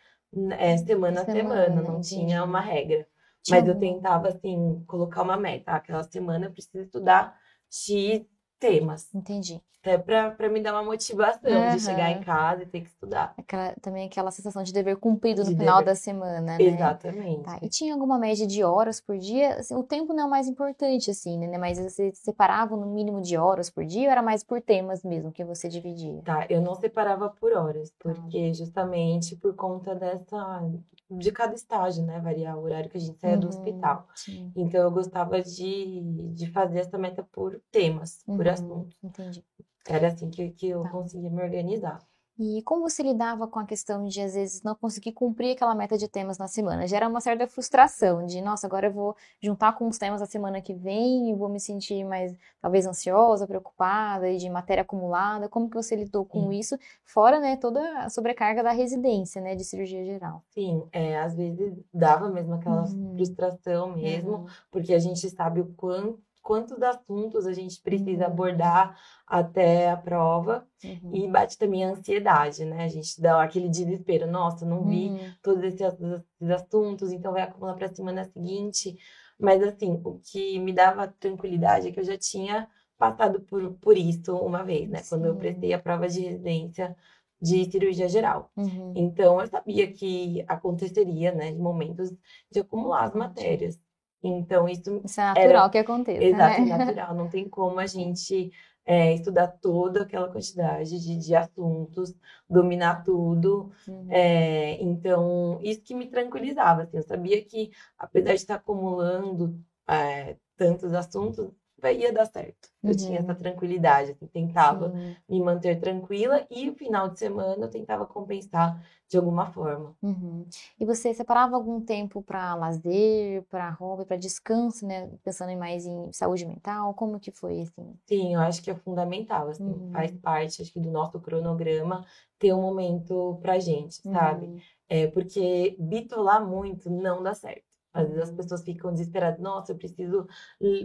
é, 0.58 0.76
semana 0.78 1.22
a 1.22 1.24
semana, 1.24 1.64
Semana, 1.64 1.82
não 1.82 2.00
entendi. 2.00 2.08
tinha 2.08 2.44
uma 2.44 2.60
regra. 2.60 3.06
Tinha 3.42 3.60
Mas 3.60 3.68
eu 3.68 3.78
tentava, 3.78 4.28
assim, 4.28 4.82
colocar 4.86 5.22
uma 5.22 5.36
meta. 5.36 5.72
Ah, 5.72 5.76
Aquela 5.76 6.02
semana 6.04 6.46
eu 6.46 6.52
preciso 6.52 6.84
estudar 6.84 7.38
X 7.84 8.24
temas. 8.58 9.14
Entendi. 9.14 9.60
Até 9.82 9.98
pra, 9.98 10.32
pra 10.32 10.48
me 10.48 10.60
dar 10.60 10.72
uma 10.72 10.82
motivação 10.82 11.70
de 11.70 11.78
chegar 11.78 12.10
em 12.10 12.20
casa 12.20 12.64
e 12.64 12.66
ter 12.66 12.80
que 12.80 12.88
estudar. 12.88 13.32
Aquela, 13.38 13.72
também 13.80 14.04
aquela 14.06 14.32
sensação 14.32 14.64
de 14.64 14.72
dever 14.72 14.96
cumprido 14.96 15.44
no 15.44 15.50
De 15.50 15.56
final 15.56 15.76
dever. 15.78 15.84
da 15.92 15.94
semana, 15.94 16.40
né? 16.40 16.56
Exatamente. 16.60 17.44
Tá, 17.44 17.60
e 17.62 17.68
tinha 17.68 17.94
alguma 17.94 18.18
média 18.18 18.44
de 18.48 18.64
horas 18.64 19.00
por 19.00 19.16
dia? 19.16 19.54
Assim, 19.60 19.76
o 19.76 19.84
tempo 19.84 20.12
não 20.12 20.24
é 20.24 20.26
o 20.26 20.30
mais 20.30 20.48
importante, 20.48 21.08
assim, 21.12 21.38
né? 21.38 21.56
Mas 21.56 21.78
você 21.78 22.10
separava 22.14 22.76
no 22.76 22.86
mínimo 22.86 23.20
de 23.22 23.36
horas 23.36 23.70
por 23.70 23.84
dia 23.84 24.06
ou 24.08 24.10
era 24.10 24.22
mais 24.22 24.42
por 24.42 24.60
temas 24.60 25.04
mesmo 25.04 25.30
que 25.30 25.44
você 25.44 25.68
dividia? 25.68 26.20
Tá, 26.24 26.46
eu 26.50 26.60
não 26.60 26.74
separava 26.74 27.28
por 27.28 27.52
horas, 27.52 27.90
Tá. 27.90 27.96
porque 28.02 28.52
justamente 28.54 29.36
por 29.36 29.54
conta 29.54 29.94
dessa, 29.94 30.68
de 31.10 31.32
cada 31.32 31.54
estágio, 31.54 32.04
né? 32.04 32.20
Variar 32.20 32.56
o 32.58 32.62
horário 32.62 32.90
que 32.90 32.96
a 32.96 33.00
gente 33.00 33.18
saía 33.20 33.38
do 33.38 33.48
Uhum, 33.48 33.50
hospital. 33.50 34.08
Sim. 34.14 34.54
Então 34.54 34.80
eu 34.82 34.90
gostava 34.90 35.42
de, 35.42 36.02
de 36.34 36.50
fazer 36.52 36.80
essa 36.80 36.98
meta 36.98 37.22
por 37.22 37.60
temas, 37.70 38.24
por 38.34 38.46
Uhum, 38.48 38.48
assunto. 38.48 38.96
Entendi. 39.02 39.44
Era 39.88 40.08
assim 40.08 40.30
que, 40.30 40.50
que 40.52 40.68
eu 40.68 40.82
Tá. 40.82 40.90
conseguia 40.90 41.30
me 41.30 41.42
organizar. 41.42 41.98
E 42.38 42.60
como 42.64 42.82
você 42.82 43.02
lidava 43.02 43.48
com 43.48 43.58
a 43.58 43.64
questão 43.66 44.06
de, 44.06 44.20
às 44.20 44.34
vezes, 44.34 44.62
não 44.62 44.74
conseguir 44.74 45.12
cumprir 45.12 45.52
aquela 45.54 45.74
meta 45.74 45.96
de 45.96 46.06
temas 46.06 46.36
na 46.36 46.46
semana? 46.46 46.86
Gera 46.86 47.08
uma 47.08 47.18
certa 47.20 47.46
frustração 47.48 48.26
de, 48.26 48.42
nossa, 48.42 48.66
agora 48.66 48.88
eu 48.88 48.92
vou 48.92 49.16
juntar 49.40 49.72
com 49.72 49.88
os 49.88 49.96
temas 49.96 50.20
da 50.20 50.26
semana 50.26 50.60
que 50.60 50.74
vem 50.74 51.30
e 51.30 51.34
vou 51.34 51.48
me 51.48 51.58
sentir 51.58 52.04
mais, 52.04 52.36
talvez, 52.60 52.86
ansiosa, 52.86 53.46
preocupada 53.46 54.28
e 54.30 54.36
de 54.36 54.50
matéria 54.50 54.82
acumulada. 54.82 55.48
Como 55.48 55.70
que 55.70 55.76
você 55.76 55.96
lidou 55.96 56.26
com 56.26 56.52
Sim. 56.52 56.58
isso? 56.58 56.76
Fora, 57.04 57.40
né, 57.40 57.56
toda 57.56 57.80
a 58.00 58.10
sobrecarga 58.10 58.62
da 58.62 58.72
residência, 58.72 59.40
né, 59.40 59.54
de 59.54 59.64
cirurgia 59.64 60.04
geral. 60.04 60.44
Sim, 60.50 60.88
é, 60.92 61.18
às 61.20 61.34
vezes 61.36 61.74
dava 61.92 62.30
mesmo 62.30 62.54
aquela 62.54 62.82
Uhum. 62.82 63.14
frustração 63.16 63.94
mesmo, 63.96 64.32
Uhum. 64.38 64.46
porque 64.70 64.94
a 64.94 64.98
gente 64.98 65.28
sabe 65.30 65.60
o 65.60 65.74
quanto, 65.74 66.22
quantos 66.46 66.80
assuntos 66.82 67.46
a 67.46 67.52
gente 67.52 67.80
precisa 67.82 68.26
Uhum. 68.26 68.30
abordar 68.32 68.98
até 69.26 69.90
a 69.90 69.96
prova. 69.96 70.66
Uhum. 70.84 71.10
E 71.12 71.28
bate 71.28 71.58
também 71.58 71.84
a 71.84 71.90
ansiedade, 71.90 72.64
né? 72.64 72.84
A 72.84 72.88
gente 72.88 73.20
dá 73.20 73.42
aquele 73.42 73.68
desespero. 73.68 74.26
Nossa, 74.30 74.64
não 74.64 74.84
vi 74.84 75.08
Uhum. 75.08 75.34
todos 75.42 75.62
esses, 75.64 75.80
esses 75.80 76.50
assuntos, 76.50 77.12
então 77.12 77.32
vai 77.32 77.42
acumular 77.42 77.74
para 77.74 77.86
a 77.86 77.94
semana 77.94 78.24
seguinte. 78.24 78.96
Mas, 79.38 79.62
assim, 79.62 80.00
o 80.04 80.18
que 80.20 80.58
me 80.58 80.72
dava 80.72 81.08
tranquilidade 81.08 81.88
é 81.88 81.92
que 81.92 82.00
eu 82.00 82.04
já 82.04 82.16
tinha 82.18 82.68
passado 82.98 83.40
por, 83.42 83.74
por 83.78 83.96
isso 83.98 84.36
uma 84.36 84.62
vez, 84.64 84.88
né? 84.88 85.02
Quando 85.08 85.26
eu 85.26 85.34
Sim. 85.34 85.38
prestei 85.38 85.72
a 85.72 85.78
prova 85.82 86.08
de 86.08 86.20
residência 86.20 86.96
de 87.40 87.70
cirurgia 87.70 88.08
geral. 88.08 88.50
Uhum. 88.56 88.92
Então, 88.94 89.40
eu 89.40 89.46
sabia 89.48 89.92
que 89.92 90.44
aconteceria, 90.48 91.32
né? 91.32 91.52
Momentos 91.52 92.10
de 92.50 92.60
acumular 92.60 93.04
as 93.04 93.14
matérias. 93.14 93.78
Então, 94.28 94.68
isso 94.68 95.00
Isso 95.04 95.20
é 95.20 95.24
natural 95.24 95.70
que 95.70 95.78
aconteça, 95.78 96.24
Exato, 96.24 96.60
né? 96.62 96.76
natural. 96.76 97.14
Não 97.14 97.28
tem 97.28 97.48
como 97.48 97.78
a 97.78 97.86
gente 97.86 98.50
é, 98.84 99.14
estudar 99.14 99.48
toda 99.48 100.02
aquela 100.02 100.28
quantidade 100.28 101.00
de, 101.00 101.16
de 101.18 101.34
assuntos, 101.34 102.14
dominar 102.48 103.02
tudo. 103.04 103.72
Uhum. 103.86 104.06
É, 104.08 104.80
então, 104.82 105.58
isso 105.62 105.82
que 105.82 105.94
me 105.94 106.06
tranquilizava. 106.06 106.82
Assim, 106.82 106.96
eu 106.96 107.02
sabia 107.02 107.44
que, 107.44 107.70
apesar 107.98 108.30
de 108.30 108.36
estar 108.36 108.54
acumulando 108.54 109.60
é, 109.88 110.36
tantos 110.56 110.94
assuntos, 110.94 111.50
vai- 111.78 111.96
ia 111.98 112.12
dar 112.12 112.26
certo. 112.26 112.68
Eu 112.82 112.96
tinha 112.96 113.18
essa 113.18 113.32
Uhum. 113.32 113.38
tranquilidade. 113.38 114.12
Assim, 114.12 114.26
tentava 114.26 114.90
Sim. 114.92 115.16
me 115.28 115.40
manter 115.40 115.80
tranquila 115.80 116.46
e, 116.50 116.66
no 116.66 116.74
final 116.74 117.08
de 117.08 117.18
semana, 117.18 117.66
eu 117.66 117.70
tentava 117.70 118.06
compensar 118.06 118.80
de 119.08 119.16
alguma 119.16 119.46
forma. 119.52 119.94
Uhum. 120.02 120.46
E 120.80 120.84
você 120.84 121.12
separava 121.14 121.56
algum 121.56 121.80
tempo 121.80 122.22
para 122.22 122.54
lazer, 122.54 123.42
para 123.44 123.70
hobby, 123.70 124.04
para 124.04 124.16
descanso, 124.16 124.86
né? 124.86 125.10
Pensando 125.22 125.56
mais 125.56 125.86
em 125.86 126.12
saúde 126.12 126.44
mental, 126.46 126.92
como 126.94 127.18
que 127.20 127.30
foi 127.30 127.60
assim? 127.62 127.94
Sim, 128.06 128.34
eu 128.34 128.40
acho 128.40 128.62
que 128.62 128.70
é 128.70 128.74
fundamental, 128.74 129.48
assim, 129.48 129.64
Uhum. 129.64 129.90
faz 129.92 130.12
parte, 130.12 130.62
acho 130.62 130.72
que, 130.72 130.80
do 130.80 130.90
nosso 130.90 131.20
cronograma 131.20 132.04
ter 132.38 132.52
um 132.52 132.60
momento 132.62 133.38
pra 133.42 133.58
gente, 133.58 133.94
sabe? 134.02 134.46
Uhum. 134.46 134.58
É 134.88 135.06
porque 135.08 135.76
bitolar 135.78 136.44
muito 136.46 136.88
não 136.90 137.22
dá 137.22 137.34
certo. 137.34 137.75
Às 138.00 138.08
vezes 138.08 138.22
as 138.30 138.32
pessoas 138.32 138.62
ficam 138.64 138.92
desesperadas, 138.92 139.40
nossa, 139.40 139.72
eu 139.72 139.76
preciso 139.76 140.26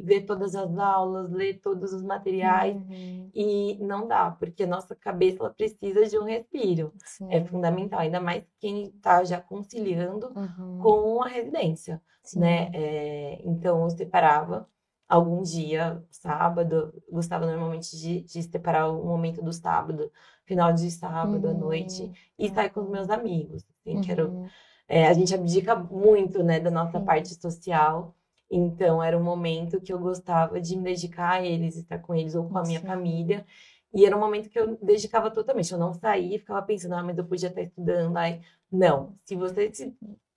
ver 0.03 0.22
todas 0.25 0.56
as 0.56 0.77
aulas, 0.77 1.30
ler 1.32 1.60
todos 1.60 1.94
os 1.94 2.01
materiais, 2.03 2.75
Uhum. 2.75 3.30
e 3.34 3.77
não 3.80 4.08
dá, 4.08 4.32
porque 4.32 4.63
a 4.63 4.68
nossa 4.68 4.96
cabeça 4.96 5.50
precisa 5.51 6.06
de 6.08 6.18
um 6.18 6.24
respiro. 6.24 6.94
É 7.30 7.39
Sim. 7.39 7.46
fundamental, 7.48 8.00
ainda 8.00 8.20
mais 8.20 8.44
quem 8.60 8.84
está 8.89 9.24
já 9.24 9.39
conciliando 9.41 10.27
Uhum. 10.36 10.80
com 10.80 11.24
a 11.24 11.27
residência, 11.27 12.01
Sim. 12.24 12.39
né? 12.39 12.70
É, 12.74 13.41
então 13.46 13.84
eu 13.84 13.89
separava 13.89 14.68
algum 15.08 15.41
dia, 15.41 16.01
sábado, 16.10 16.94
gostava 17.12 17.46
normalmente 17.46 17.98
de, 17.98 18.22
de 18.22 18.44
separar 18.44 18.88
o 18.89 19.06
momento 19.06 19.41
do 19.41 19.51
sábado, 19.51 20.10
final 20.46 20.72
de 20.74 20.89
sábado 20.89 21.50
à 21.50 21.53
noite, 21.53 22.03
Uhum. 22.03 22.13
e 22.39 22.50
sair 22.50 22.70
com 22.70 22.82
os 22.82 22.89
meus 22.89 23.10
amigos, 23.10 23.63
assim, 23.82 24.00
que 24.00 24.12
era 24.12 24.25
Uhum. 24.25 24.48
É, 24.91 25.07
a 25.07 25.13
gente 25.13 25.33
abdica 25.33 25.75
muito, 25.75 26.43
né, 26.43 26.60
da 26.60 26.71
nossa 26.71 27.00
Sim. 27.00 27.05
parte 27.05 27.29
social. 27.36 28.15
Então, 28.51 29.01
era 29.01 29.17
um 29.17 29.24
momento 29.24 29.79
que 29.81 29.93
eu 29.93 30.00
gostava 30.00 30.60
de 30.62 30.75
me 30.75 30.83
dedicar 30.83 31.33
a 31.41 31.45
eles, 31.45 31.77
estar 31.77 32.00
com 32.00 32.13
eles 32.15 32.36
ou 32.36 32.50
com 32.50 32.57
a 32.57 32.63
minha 32.63 32.81
Sim. 32.81 32.88
família. 32.88 33.45
E 33.93 34.05
era 34.05 34.15
um 34.15 34.19
momento 34.19 34.50
que 34.50 34.60
eu 34.60 34.77
dedicava 34.81 35.31
totalmente. 35.31 35.71
Eu 35.71 35.79
não 35.79 35.93
saía 35.93 36.36
e 36.36 36.39
ficava 36.39 36.62
pensando, 36.62 36.95
ah, 36.95 37.03
mas 37.03 37.17
eu 37.17 37.25
podia 37.25 37.50
estar 37.50 37.62
estudando. 37.62 38.17
Ai, 38.17 38.41
não. 38.71 39.15
Se 39.25 39.36
você 39.36 39.74
se, 39.74 39.93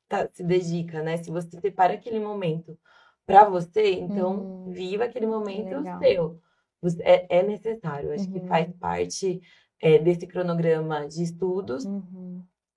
tá- 0.09 0.29
se 0.33 0.43
dedica, 0.45 1.03
né? 1.03 1.17
Se 1.19 1.31
você 1.31 1.61
separa 1.61 1.95
aquele 1.95 2.21
momento 2.21 2.79
para 3.27 3.45
você, 3.49 3.93
então 3.95 4.49
Hum, 4.67 4.73
viva 4.73 5.05
aquele 5.05 5.27
momento 5.27 5.83
seu. 5.99 6.41
Você- 6.83 7.03
É, 7.03 7.27
é 7.39 7.43
necessário. 7.43 8.13
Acho 8.13 8.31
que 8.31 8.39
Uhum. 8.41 8.47
faz 8.47 8.71
parte, 8.79 9.41
é, 9.81 9.99
desse 9.99 10.27
cronograma 10.27 11.07
de 11.09 11.23
estudos, 11.23 11.85
Uhum. 11.85 12.24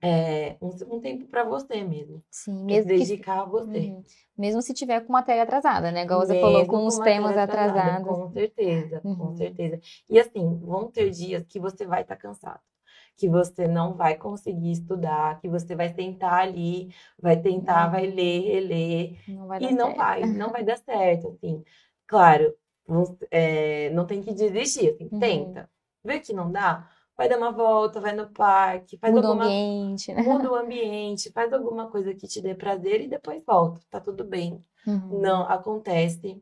É, 0.01 0.57
um, 0.61 0.69
um 0.95 0.99
tempo 1.01 1.25
para 1.27 1.43
você 1.43 1.83
mesmo. 1.83 2.23
Sim, 2.29 2.63
mesmo 2.65 2.93
que 2.93 2.99
dedicar 2.99 3.41
a 3.41 3.45
você. 3.45 3.79
Uhum. 3.79 4.03
Mesmo 4.37 4.61
se 4.61 4.73
tiver 4.73 5.01
com 5.01 5.11
matéria 5.11 5.43
atrasada, 5.43 5.91
né? 5.91 6.03
Igual 6.03 6.19
você 6.25 6.35
falou, 6.35 6.59
Mesmo 6.61 6.71
com 6.71 6.85
os 6.85 6.99
temas 6.99 7.35
atrasada, 7.35 7.81
atrasados. 7.83 8.07
Com 8.17 8.31
certeza, 8.33 9.01
com 9.01 9.07
Uhum. 9.09 9.37
certeza. 9.37 9.79
E 10.09 10.19
assim, 10.19 10.59
vão 10.59 10.91
ter 10.91 11.09
dias 11.09 11.43
que 11.47 11.59
você 11.59 11.85
vai 11.85 12.01
estar 12.03 12.15
cansado, 12.17 12.61
que 13.17 13.27
você 13.29 13.67
não 13.67 13.95
vai 13.95 14.15
conseguir 14.15 14.71
estudar, 14.71 15.39
que 15.41 15.49
você 15.49 15.75
vai 15.75 15.93
tentar 15.93 16.35
ali, 16.41 16.89
vai 17.19 17.37
tentar, 17.41 17.87
vai 17.89 18.07
Uhum. 18.07 18.15
ler, 18.15 18.41
reler, 18.41 19.17
Não 19.27 19.47
vai 19.47 19.59
e 19.59 19.71
não 19.71 19.87
certo. 19.87 19.97
vai, 19.97 20.25
não 20.27 20.51
vai 20.51 20.63
dar 20.65 20.77
certo, 20.77 21.29
assim. 21.29 21.63
Claro, 22.05 22.53
vamos- 22.87 23.17
é, 23.31 23.89
não 23.91 24.05
tem 24.05 24.21
que 24.21 24.33
desistir, 24.33 24.89
assim, 24.93 25.09
Uhum. 25.11 25.19
tenta. 25.19 25.69
Vê 26.03 26.19
que 26.19 26.33
não 26.33 26.51
dá, 26.51 26.89
vai 27.17 27.27
dar 27.27 27.37
uma 27.37 27.51
volta, 27.51 27.99
vai 27.99 28.15
no 28.15 28.29
parque, 28.29 28.97
faz 28.97 29.13
Muda 29.13 29.27
o 29.27 29.31
alguma 29.31 29.45
ambiente, 29.45 30.13
né? 30.13 30.21
muda 30.21 30.51
o 30.51 30.55
ambiente, 30.55 31.31
faz 31.31 31.51
alguma 31.51 31.89
coisa 31.89 32.13
que 32.13 32.27
te 32.27 32.41
dê 32.41 32.53
prazer 32.53 33.01
e 33.01 33.07
depois 33.07 33.43
volta, 33.45 33.81
tá 33.89 33.99
tudo 33.99 34.23
bem. 34.23 34.63
Uhum. 34.85 35.19
Não 35.19 35.41
acontece. 35.43 36.41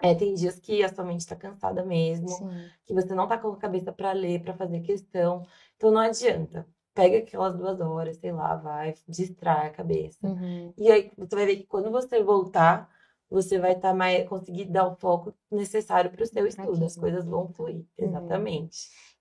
É, 0.00 0.14
tem 0.14 0.34
dias 0.34 0.58
que 0.58 0.84
a 0.84 0.94
sua 0.94 1.04
mente 1.04 1.20
está 1.20 1.34
cansada 1.34 1.82
mesmo, 1.84 2.28
Sim. 2.28 2.68
que 2.84 2.92
você 2.92 3.14
não 3.14 3.26
tá 3.26 3.38
com 3.38 3.48
a 3.48 3.56
cabeça 3.56 3.92
para 3.92 4.12
ler, 4.12 4.42
para 4.42 4.52
fazer 4.52 4.80
questão. 4.80 5.46
Então 5.76 5.90
não 5.90 6.00
adianta. 6.00 6.66
Pega 6.92 7.18
aquelas 7.18 7.56
duas 7.56 7.80
horas, 7.80 8.16
sei 8.18 8.30
lá, 8.30 8.54
vai, 8.56 8.94
distrai 9.08 9.68
a 9.68 9.70
cabeça. 9.70 10.26
Uhum. 10.26 10.72
E 10.76 10.90
aí 10.92 11.10
você 11.16 11.34
vai 11.34 11.46
ver 11.46 11.56
que 11.56 11.64
quando 11.66 11.90
você 11.90 12.22
voltar, 12.22 12.88
você 13.30 13.58
vai 13.58 13.72
estar 13.72 13.94
mais 13.94 14.28
conseguir 14.28 14.66
dar 14.66 14.86
o 14.86 14.94
foco 14.94 15.34
necessário 15.50 16.10
para 16.10 16.22
o 16.22 16.26
seu 16.26 16.46
estudo. 16.46 16.84
As 16.84 16.96
coisas 16.96 17.24
vão 17.24 17.48
fluir. 17.48 17.84
Uhum. 17.98 18.54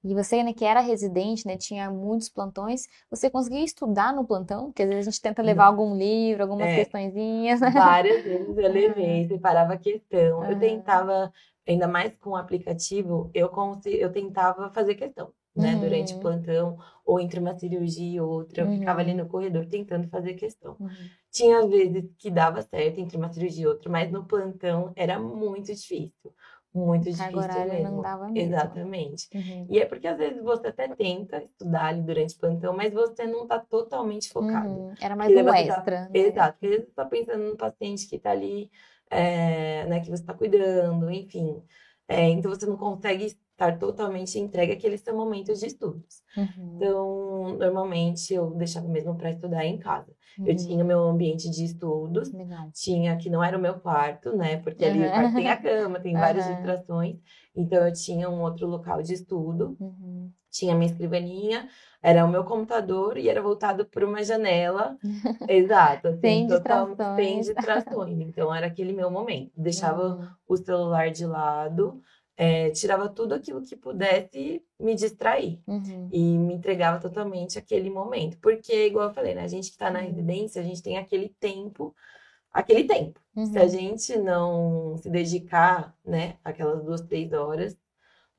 E 0.04 0.14
você, 0.14 0.44
né, 0.44 0.54
que 0.54 0.66
era 0.66 0.82
residente, 0.82 1.46
né, 1.48 1.58
tinha 1.58 1.90
muitos 1.92 2.30
plantões, 2.30 2.88
você 3.10 3.30
conseguia 3.30 3.64
estudar 3.64 4.14
no 4.14 4.26
plantão? 4.26 4.66
Porque 4.68 4.84
às 4.84 4.90
vezes 4.90 5.08
a 5.08 5.12
gente 5.12 5.22
tenta 5.22 5.42
levar 5.42 5.66
algum 5.66 5.96
livro, 5.98 6.44
algumas 6.44 6.72
É. 6.72 6.74
questõezinhas, 6.74 7.62
né? 7.62 7.72
Várias 7.72 8.24
vezes 8.24 8.58
eu 8.58 8.70
levei, 8.72 9.28
separava 9.28 9.74
a 9.74 9.78
questão. 9.78 10.46
Eu 10.46 10.58
Aham. 10.58 10.60
tentava, 10.60 11.32
ainda 11.68 11.88
mais 11.88 12.16
com 12.18 12.32
o 12.32 12.36
aplicativo, 12.36 13.32
eu, 13.34 13.52
eu 13.86 14.12
tentava 14.12 14.72
fazer 14.74 14.96
questão, 14.96 15.34
né? 15.56 15.76
Uhum. 15.76 15.78
Durante 15.78 16.16
o 16.16 16.20
plantão, 16.20 16.78
ou 17.06 17.20
entre 17.20 17.40
uma 17.40 17.58
cirurgia 17.58 18.18
e 18.18 18.22
outra. 18.22 18.64
Eu 18.64 18.70
ficava 18.70 19.02
ali 19.02 19.14
Uhum. 19.14 19.16
no 19.16 19.28
corredor 19.28 19.66
tentando 19.68 20.08
fazer 20.10 20.36
questão. 20.36 20.80
Uhum. 20.80 21.12
Tinha 21.32 21.68
vezes 21.68 22.06
que 22.18 22.30
dava 22.32 22.62
certo 22.62 23.00
entre 23.00 23.18
uma 23.18 23.32
cirurgia 23.34 23.64
e 23.66 23.68
outra, 23.68 23.90
mas 23.92 24.12
no 24.12 24.26
plantão 24.26 24.94
era 24.96 25.20
muito 25.20 25.66
difícil. 25.74 26.34
Muito 26.74 27.04
difícil 27.04 27.32
não 27.32 27.66
mesmo. 27.68 28.02
dava 28.02 28.28
mesmo. 28.30 28.38
Exatamente. 28.52 29.28
Uhum. 29.34 29.68
E 29.70 29.80
é 29.80 29.86
porque 29.86 30.08
às 30.08 30.18
vezes 30.18 30.42
você 30.42 30.68
até 30.68 30.88
tenta 30.88 31.44
estudar 31.44 31.86
ali 31.86 32.02
durante 32.02 32.36
o 32.36 32.40
plantão, 32.40 32.76
mas 32.76 32.92
você 32.92 33.28
não 33.28 33.46
tá 33.46 33.60
totalmente 33.60 34.30
focado. 34.30 34.70
Uhum. 34.70 34.94
Era 35.00 35.16
mais 35.16 35.32
Porque 35.32 35.44
um 35.44 35.46
tá- 35.46 35.60
extra, 35.60 36.02
né? 36.02 36.10
Exato, 36.14 36.54
porque 36.54 36.66
às 36.66 36.72
vezes 36.72 36.86
você 36.88 36.94
tá 36.96 37.06
pensando 37.06 37.44
no 37.44 37.58
paciente 37.58 38.08
que 38.08 38.18
tá 38.18 38.32
ali, 38.32 38.72
é, 39.10 39.86
né, 39.86 40.00
que 40.00 40.10
você 40.10 40.24
tá 40.24 40.34
cuidando, 40.34 41.12
enfim. 41.12 41.64
É, 42.08 42.30
então 42.30 42.50
você 42.50 42.66
não 42.66 42.76
consegue 42.78 43.38
estar 43.54 43.78
totalmente 43.78 44.38
entregue 44.40 44.74
àquele 44.74 44.98
seu 44.98 45.16
momento 45.16 45.54
de 45.54 45.66
estudos. 45.66 46.22
Uhum. 46.36 46.76
Então, 46.76 47.56
normalmente 47.58 48.34
eu 48.34 48.50
deixava 48.52 48.88
mesmo 48.88 49.16
para 49.16 49.30
estudar 49.30 49.64
em 49.66 49.78
casa. 49.78 50.12
Eu 50.40 50.48
Uhum. 50.48 50.56
tinha 50.56 50.84
meu 50.84 51.00
ambiente 51.04 51.50
de 51.50 51.64
estudos, 51.64 52.32
Legal. 52.34 52.70
tinha 52.74 53.16
que 53.18 53.30
não 53.30 53.44
era 53.44 53.56
o 53.58 53.62
meu 53.62 53.76
quarto, 53.76 54.36
né? 54.36 54.58
Porque 54.58 54.84
ali 54.84 55.08
quarto 55.12 55.36
tem 55.36 55.48
a 55.48 55.58
cama, 55.58 56.00
tem 56.00 56.14
várias 56.14 56.46
distrações. 56.48 57.18
Então 57.56 57.86
eu 57.88 57.94
tinha 57.94 58.28
um 58.30 58.42
outro 58.42 58.66
local 58.68 59.02
de 59.04 59.14
estudo, 59.14 59.78
Uhum. 59.80 60.32
tinha 60.50 60.74
minha 60.74 60.90
escrivaninha, 60.90 61.70
era 62.02 62.26
o 62.26 62.28
meu 62.28 62.44
computador 62.44 63.16
e 63.18 63.30
era 63.30 63.44
voltado 63.44 63.86
para 63.86 64.04
uma 64.08 64.24
janela. 64.24 64.98
Exato, 65.48 66.08
assim, 66.08 66.20
Sem 66.22 66.48
total- 66.48 66.88
sem 66.88 67.40
distrações. 67.40 67.46
distrações. 67.46 68.20
Então 68.20 68.54
era 68.54 68.66
aquele 68.66 68.92
meu 68.94 69.12
momento. 69.12 69.52
Deixava 69.56 70.16
Uhum. 70.16 70.28
o 70.48 70.58
celular 70.58 71.12
de 71.12 71.28
lado, 71.28 72.02
é, 72.38 72.72
tirava 72.72 73.10
tudo 73.10 73.34
aquilo 73.36 73.62
que 73.64 73.76
pudesse 73.76 74.64
me 74.80 74.96
distrair. 74.96 75.62
Uhum. 75.68 76.10
E 76.12 76.38
me 76.38 76.54
entregava 76.56 77.00
totalmente 77.00 77.58
aquele 77.60 77.90
momento. 77.90 78.38
Porque, 78.40 78.88
igual 78.88 79.10
eu 79.10 79.14
falei, 79.14 79.36
né? 79.36 79.44
A 79.44 79.48
gente 79.48 79.72
que 79.72 79.78
tá 79.78 79.92
na 79.92 80.00
Uhum. 80.00 80.08
residência, 80.08 80.62
a 80.62 80.66
gente 80.66 80.82
tem 80.84 80.98
aquele 80.98 81.30
tempo, 81.40 81.96
aquele 82.52 82.86
tempo. 82.86 83.20
Se 83.36 83.58
a 83.60 83.64
Uhum. 83.64 83.70
gente 83.70 84.18
não 84.18 84.98
se 84.98 85.10
dedicar, 85.10 85.96
né, 86.06 86.38
aquelas 86.44 86.84
duas, 86.84 87.02
três 87.02 87.32
horas, 87.34 87.78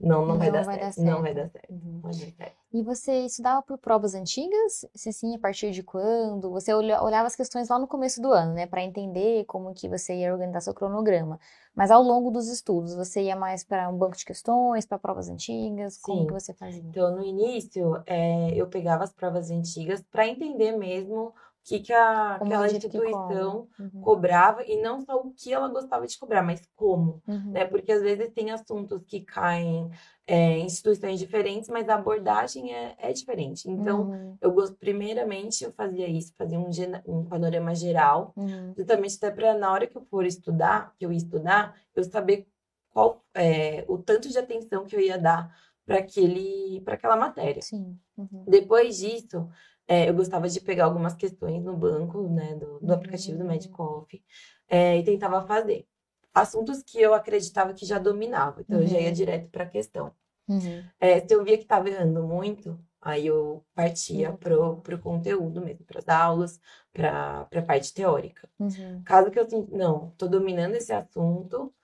não, 0.00 0.26
não 0.26 0.38
vai 0.38 0.48
Não 0.48 0.54
dar 0.54 0.64
vai 0.64 0.78
dar 0.78 0.92
certo. 0.92 1.06
Não 1.06 1.22
certo. 1.22 1.22
vai 1.22 1.34
dar 1.34 1.48
certo. 1.50 1.70
Uhum. 1.70 1.80
Não 1.94 2.00
vai 2.02 2.12
dar 2.12 2.32
certo. 2.36 2.56
E 2.75 2.83
você 2.83 3.25
estudava 3.25 3.62
por 3.62 3.78
provas 3.78 4.14
antigas? 4.14 4.85
Se 4.95 5.11
sim, 5.12 5.35
a 5.35 5.38
partir 5.38 5.71
de 5.71 5.83
quando? 5.83 6.50
Você 6.50 6.75
olha- 6.75 7.02
olhava 7.02 7.26
as 7.26 7.35
questões 7.37 7.69
lá 7.71 7.78
no 7.78 7.87
começo 7.88 8.21
do 8.21 8.33
ano, 8.33 8.52
né, 8.52 8.66
para 8.66 8.83
entender 8.83 9.45
como 9.47 9.73
que 9.73 9.88
você 9.88 10.14
ia 10.16 10.31
organizar 10.33 10.61
seu 10.61 10.75
cronograma. 10.75 11.38
Mas 11.75 11.90
ao 11.90 12.02
longo 12.02 12.31
dos 12.31 12.49
estudos, 12.49 12.95
você 12.95 13.23
ia 13.23 13.37
mais 13.37 13.64
para 13.64 13.88
um 13.88 13.97
banco 13.97 14.16
de 14.16 14.25
questões, 14.26 14.85
para 14.85 14.99
provas 14.99 15.28
antigas? 15.31 15.97
Como 15.97 16.26
Sim. 16.26 16.26
que 16.26 16.33
você 16.35 16.52
fazia? 16.52 16.83
Então, 16.90 17.14
no 17.16 17.23
início, 17.25 18.02
é, 18.07 18.50
eu 18.54 18.69
pegava 18.69 19.04
as 19.04 19.12
provas 19.12 19.50
antigas 19.50 20.02
para 20.02 20.26
entender 20.26 20.73
mesmo 20.76 21.35
que, 21.64 21.80
que 21.80 21.92
a, 21.92 22.37
Como 22.38 22.50
aquela 22.52 22.66
instituição. 22.71 23.68
Uhum. 23.78 24.00
cobrava 24.02 24.62
e 24.64 24.80
não 24.83 25.00
só 25.00 25.16
o 25.18 25.33
que 25.33 25.52
ela 25.52 25.66
gostava 25.68 26.06
de 26.06 26.18
cobrar, 26.18 26.42
mas 26.42 26.61
como, 26.76 27.23
Uhum. 27.26 27.52
né? 27.52 27.64
Porque 27.64 27.90
às 27.90 28.02
vezes 28.02 28.30
tem 28.35 28.50
assuntos 28.50 29.00
que 29.06 29.21
caem 29.23 29.90
é, 30.26 30.59
em 30.59 30.66
instituições 30.66 31.18
diferentes, 31.18 31.68
mas 31.71 31.88
a 31.88 31.94
abordagem 31.94 32.73
é, 32.75 32.94
é 32.99 33.12
diferente. 33.12 33.68
Então, 33.71 34.11
Uhum. 34.11 34.37
eu 34.40 34.52
gosto, 34.52 34.76
primeiramente, 34.76 35.64
eu 35.64 35.73
fazia 35.73 36.06
isso, 36.09 36.35
fazia 36.37 36.59
um, 36.59 36.68
um 37.06 37.25
panorama 37.25 37.75
geral, 37.75 38.33
Uhum. 38.37 38.75
justamente 38.76 39.16
até 39.16 39.30
para 39.30 39.54
na 39.54 39.73
hora 39.73 39.87
que 39.87 39.97
eu 39.97 40.02
for 40.02 40.26
estudar, 40.26 40.92
que 40.99 41.04
eu 41.06 41.11
ia 41.12 41.16
estudar, 41.18 41.75
eu 41.97 42.04
saber 42.04 42.47
qual 42.92 43.25
é, 43.35 43.85
o 43.88 43.97
tanto 43.99 44.28
de 44.28 44.38
atenção 44.38 44.85
que 44.85 44.94
eu 44.94 45.00
ia 45.00 45.18
dar 45.18 45.50
para 45.87 45.99
aquele, 45.99 46.80
para 46.83 46.94
aquela 46.94 47.16
matéria. 47.16 47.61
Sim. 47.62 47.99
Uhum. 48.16 48.44
Depois 48.47 48.99
disso, 48.99 49.49
é, 49.88 50.08
eu 50.08 50.14
gostava 50.14 50.48
de 50.48 50.60
pegar 50.60 50.84
algumas 50.86 51.14
questões 51.14 51.62
no 51.64 51.76
banco, 51.76 52.28
né, 52.28 52.54
do, 52.56 52.80
do 52.80 52.92
aplicativo 52.94 53.38
do 53.38 53.44
Uhum. 53.44 53.46
Medicoff, 53.46 54.22
é, 54.68 54.98
e 54.98 55.04
tentava 55.04 55.46
fazer. 55.46 55.86
Assuntos 56.34 56.82
que 56.82 57.00
eu 57.00 57.14
acreditava 57.14 57.74
que 57.74 57.86
já 57.86 57.98
dominava, 57.98 58.60
então 58.62 58.80
eu 58.80 58.86
já 58.86 58.98
ia 59.00 59.10
Uhum. 59.10 59.12
direto 59.12 59.50
para 59.50 59.64
a 59.64 59.68
questão. 59.68 60.12
Uhum. 60.48 60.90
É, 61.00 61.20
se 61.26 61.34
eu 61.34 61.44
via 61.44 61.56
que 61.56 61.64
estava 61.64 61.88
errando 61.88 62.22
muito, 62.24 62.78
aí 63.00 63.26
eu 63.26 63.64
partia 63.74 64.32
Uhum. 64.32 64.36
pro, 64.36 64.80
pro 64.82 64.98
conteúdo 64.98 65.60
mesmo, 65.60 65.84
para 65.84 66.00
as 66.00 66.08
aulas, 66.08 66.60
para 66.92 67.42
a 67.52 67.62
parte 67.62 67.92
teórica. 67.92 68.48
Uhum. 68.58 69.06
Caso 69.06 69.30
que 69.30 69.38
eu 69.40 69.46
não, 69.70 70.10
tô 70.12 70.28
dominando 70.28 70.76
esse 70.76 70.92
assunto, 70.92 71.74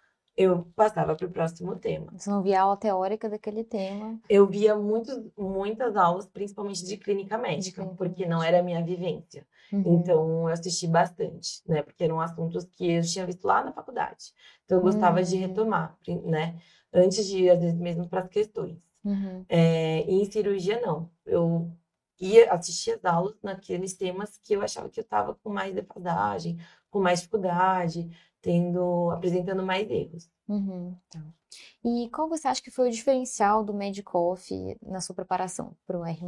eu 0.41 0.65
passava 0.75 1.15
para 1.15 1.27
o 1.27 1.31
próximo 1.31 1.77
tema. 1.77 2.11
Você 2.17 2.31
não 2.31 2.43
via 2.43 2.63
aula 2.63 2.77
teórica 2.77 3.29
daquele 3.29 3.63
tema. 3.63 4.19
Eu 4.29 4.47
via 4.47 4.75
muitos, 4.75 5.19
muitas 5.37 5.95
aulas, 5.97 6.27
principalmente 6.27 6.85
de 6.85 6.97
clínica 6.97 7.37
médica, 7.37 7.85
porque 7.97 8.25
não 8.25 8.43
era 8.43 8.61
a 8.61 8.63
minha 8.63 8.83
vivência. 8.83 9.47
Uhum. 9.71 9.83
Então, 10.01 10.29
eu 10.43 10.49
assisti 10.49 10.87
bastante, 10.87 11.61
né? 11.67 11.83
Porque 11.83 12.03
eram 12.05 12.21
assuntos 12.21 12.65
que 12.65 12.91
eu 12.91 13.03
tinha 13.03 13.27
visto 13.27 13.45
lá 13.45 13.63
na 13.63 13.73
faculdade. 13.73 14.33
Então, 14.65 14.79
eu 14.79 14.83
gostava 14.83 15.23
de 15.23 15.35
Uhum. 15.35 15.41
retomar, 15.43 15.97
né? 16.25 16.59
Antes 16.93 17.27
de 17.27 17.45
ir, 17.45 17.51
às 17.51 17.61
vezes, 17.61 17.79
mesmo 17.79 18.09
para 18.09 18.21
as 18.21 18.29
questões. 18.29 18.79
Uhum. 19.05 19.45
É, 19.49 20.05
e 20.11 20.23
em 20.23 20.25
cirurgia, 20.31 20.81
não. 20.81 21.11
Eu 21.27 21.71
ia 22.19 22.53
assistir 22.53 22.93
as 22.93 23.05
aulas 23.05 23.35
naqueles 23.43 23.95
temas 23.95 24.39
que 24.39 24.55
eu 24.55 24.63
achava 24.63 24.89
que 24.89 25.01
eu 25.01 25.05
estava 25.05 25.35
com 25.35 25.51
mais 25.51 25.75
defasagem, 25.75 26.59
com 26.91 27.01
mais 27.01 27.21
dificuldade, 27.21 28.09
tendo, 28.41 29.11
apresentando 29.11 29.63
mais 29.63 29.91
erros. 29.91 30.31
Uhum, 30.49 30.97
tá. 31.11 31.23
E 31.85 32.09
qual 32.11 32.29
você 32.29 32.49
acha 32.49 32.63
que 32.63 32.71
foi 32.71 32.89
o 32.89 32.93
diferencial 32.93 33.65
do 33.65 33.75
Medicoff 33.75 34.77
na 34.83 35.01
sua 35.01 35.15
preparação 35.15 35.75
para 35.87 35.99
o 35.99 36.05
R+. 36.05 36.21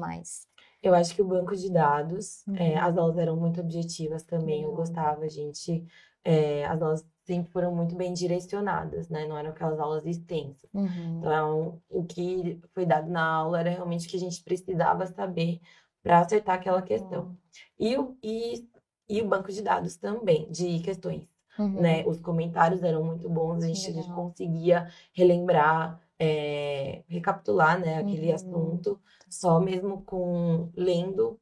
Eu 0.82 0.94
acho 0.94 1.14
que 1.14 1.22
o 1.22 1.26
banco 1.26 1.54
de 1.56 1.70
dados, 1.70 2.44
uhum. 2.46 2.56
é, 2.56 2.76
as 2.76 2.96
aulas 2.96 3.16
eram 3.16 3.36
muito 3.36 3.60
objetivas 3.60 4.24
também, 4.24 4.64
eu 4.64 4.74
gostava, 4.74 5.24
a 5.24 5.28
gente, 5.28 5.84
é, 6.24 6.64
as 6.66 6.82
aulas 6.82 7.06
sempre 7.24 7.52
foram 7.52 7.74
muito 7.74 7.94
bem 7.94 8.12
direcionadas, 8.12 9.08
né? 9.08 9.26
Não 9.26 9.38
eram 9.38 9.50
aquelas 9.50 9.78
aulas 9.78 10.04
extensas. 10.04 10.68
Uhum. 10.74 11.18
Então, 11.18 11.82
o 11.88 12.04
que 12.04 12.60
foi 12.74 12.84
dado 12.84 13.08
na 13.08 13.24
aula 13.24 13.60
era 13.60 13.70
realmente 13.70 14.06
o 14.06 14.10
que 14.10 14.16
a 14.16 14.20
gente 14.20 14.42
precisava 14.42 15.06
saber 15.06 15.60
para 16.02 16.18
acertar 16.18 16.56
aquela 16.56 16.82
questão. 16.82 17.26
Uhum. 17.26 17.36
E, 17.78 17.96
e, 18.22 18.68
e 19.08 19.22
o 19.22 19.28
banco 19.28 19.52
de 19.52 19.62
dados 19.62 19.96
também, 19.96 20.50
de 20.50 20.80
questões. 20.80 21.31
Uhum. 21.58 21.80
Né? 21.80 22.04
Os 22.06 22.20
comentários 22.20 22.82
eram 22.82 23.04
muito 23.04 23.28
bons, 23.28 23.62
a 23.62 23.66
gente, 23.66 23.90
a 23.90 23.92
gente 23.92 24.12
conseguia 24.12 24.88
relembrar, 25.12 26.00
é, 26.18 27.02
recapitular 27.08 27.78
né, 27.78 27.98
aquele 27.98 28.28
uhum. 28.28 28.34
assunto, 28.34 29.00
só 29.28 29.60
mesmo 29.60 30.02
com 30.02 30.70
lendo 30.76 31.38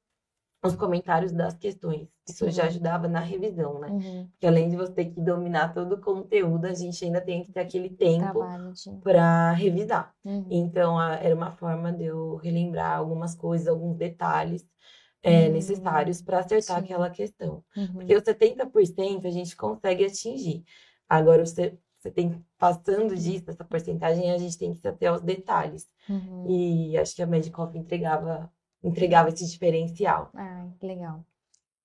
os 0.63 0.75
comentários 0.77 1.33
das 1.33 1.57
questões. 1.57 2.07
Isso 2.29 2.45
Sim. 2.45 2.51
já 2.51 2.65
ajudava 2.65 3.09
na 3.09 3.21
revisão, 3.21 3.81
né? 3.81 3.89
Uhum. 3.89 4.29
Porque 4.31 4.47
além 4.47 4.69
de 4.69 4.77
você 4.77 4.93
ter 4.93 5.07
que 5.07 5.21
dominar 5.21 5.73
todo 5.73 5.95
o 5.95 6.01
conteúdo, 6.01 6.67
a 6.67 6.75
gente 6.75 7.03
ainda 7.05 7.21
tem 7.21 7.43
que 7.43 7.51
ter 7.51 7.61
aquele 7.61 7.89
tempo 7.89 8.41
para 9.03 9.53
revisar. 9.53 10.15
Uhum. 10.25 10.47
Então, 10.51 10.99
a, 10.99 11.15
era 11.15 11.35
uma 11.35 11.53
forma 11.53 11.93
de 11.93 12.05
eu 12.05 12.37
relembrar 12.37 12.99
algumas 12.99 13.35
coisas, 13.35 13.67
alguns 13.67 13.97
detalhes 13.97 14.67
é, 15.23 15.47
uhum. 15.47 15.53
necessários 15.53 16.23
para 16.23 16.41
acertar 16.41 16.79
Sim. 16.79 16.85
aquela 16.85 17.11
questão. 17.11 17.63
Uhum. 17.77 17.93
Porque 17.95 18.17
os 18.17 18.23
70% 18.23 19.27
a 19.27 19.31
gente 19.31 19.57
consegue 19.57 20.05
atingir. 20.05 20.65
Agora, 21.09 21.45
você, 21.45 21.77
você 21.99 22.11
tem 22.11 22.45
passando 22.59 23.15
disso, 23.15 23.51
essa 23.51 23.65
porcentagem, 23.65 24.31
a 24.31 24.39
gente 24.39 24.57
tem 24.57 24.73
que 24.73 24.87
ir 24.87 24.89
até 24.89 25.13
os 25.13 25.21
detalhes. 25.21 25.89
Uhum. 26.09 26.47
E 26.49 26.97
acho 26.97 27.15
que 27.15 27.23
a 27.23 27.27
Medicoff 27.27 27.77
entregava, 27.77 28.51
entregava 28.83 29.29
esse 29.29 29.47
diferencial. 29.47 30.31
Ah, 30.35 30.69
que 30.79 30.87
legal. 30.87 31.25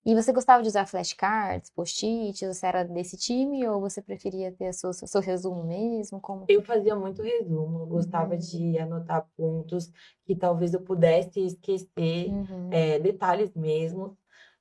E 0.06 0.14
você 0.14 0.32
gostava 0.32 0.62
de 0.62 0.70
usar 0.70 0.86
flashcards, 0.86 1.72
post-its? 1.72 2.40
Você 2.42 2.68
era 2.68 2.84
desse 2.84 3.18
time 3.18 3.68
ou 3.68 3.82
você 3.82 4.04
preferia 4.04 4.52
ter 4.52 4.72
seu, 4.72 4.94
seu 4.94 5.20
resumo 5.20 5.64
mesmo? 5.64 6.22
Como... 6.22 6.46
Eu 6.48 6.62
fazia 6.62 6.96
muito 6.96 7.24
resumo. 7.24 7.80
Eu 7.80 7.88
gostava 7.88 8.34
uhum. 8.34 8.40
de 8.40 8.78
anotar 8.78 9.28
pontos 9.36 9.92
que 10.24 10.36
talvez 10.36 10.76
eu 10.76 10.82
pudesse 10.82 11.40
esquecer, 11.40 12.30
uhum. 12.30 12.70
é, 12.72 13.00
detalhes 13.00 13.52
mesmo. 13.56 14.16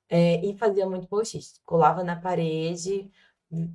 É, 0.09 0.43
e 0.43 0.57
fazia 0.57 0.89
muito 0.89 1.07
post-it. 1.07 1.61
Colava 1.63 2.03
na 2.03 2.15
parede, 2.15 3.11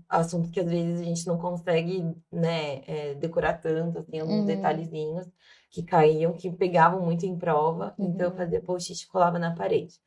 assuntos 0.08 0.50
que 0.50 0.58
às 0.58 0.68
vezes 0.68 1.00
a 1.00 1.04
gente 1.04 1.26
não 1.26 1.38
consegue 1.38 2.02
né, 2.32 2.82
é, 2.86 3.14
decorar 3.14 3.54
tanto, 3.54 4.00
assim, 4.00 4.18
alguns 4.18 4.40
uhum. 4.40 4.46
detalhezinhos 4.46 5.28
que 5.70 5.84
caíam, 5.84 6.32
que 6.32 6.50
pegavam 6.50 7.00
muito 7.00 7.24
em 7.24 7.38
prova. 7.38 7.94
Então 7.96 8.26
eu 8.26 8.30
uhum. 8.32 8.36
fazia 8.36 8.60
post-it 8.60 9.04
e 9.04 9.06
colava 9.08 9.38
na 9.38 9.54
parede. 9.54 10.00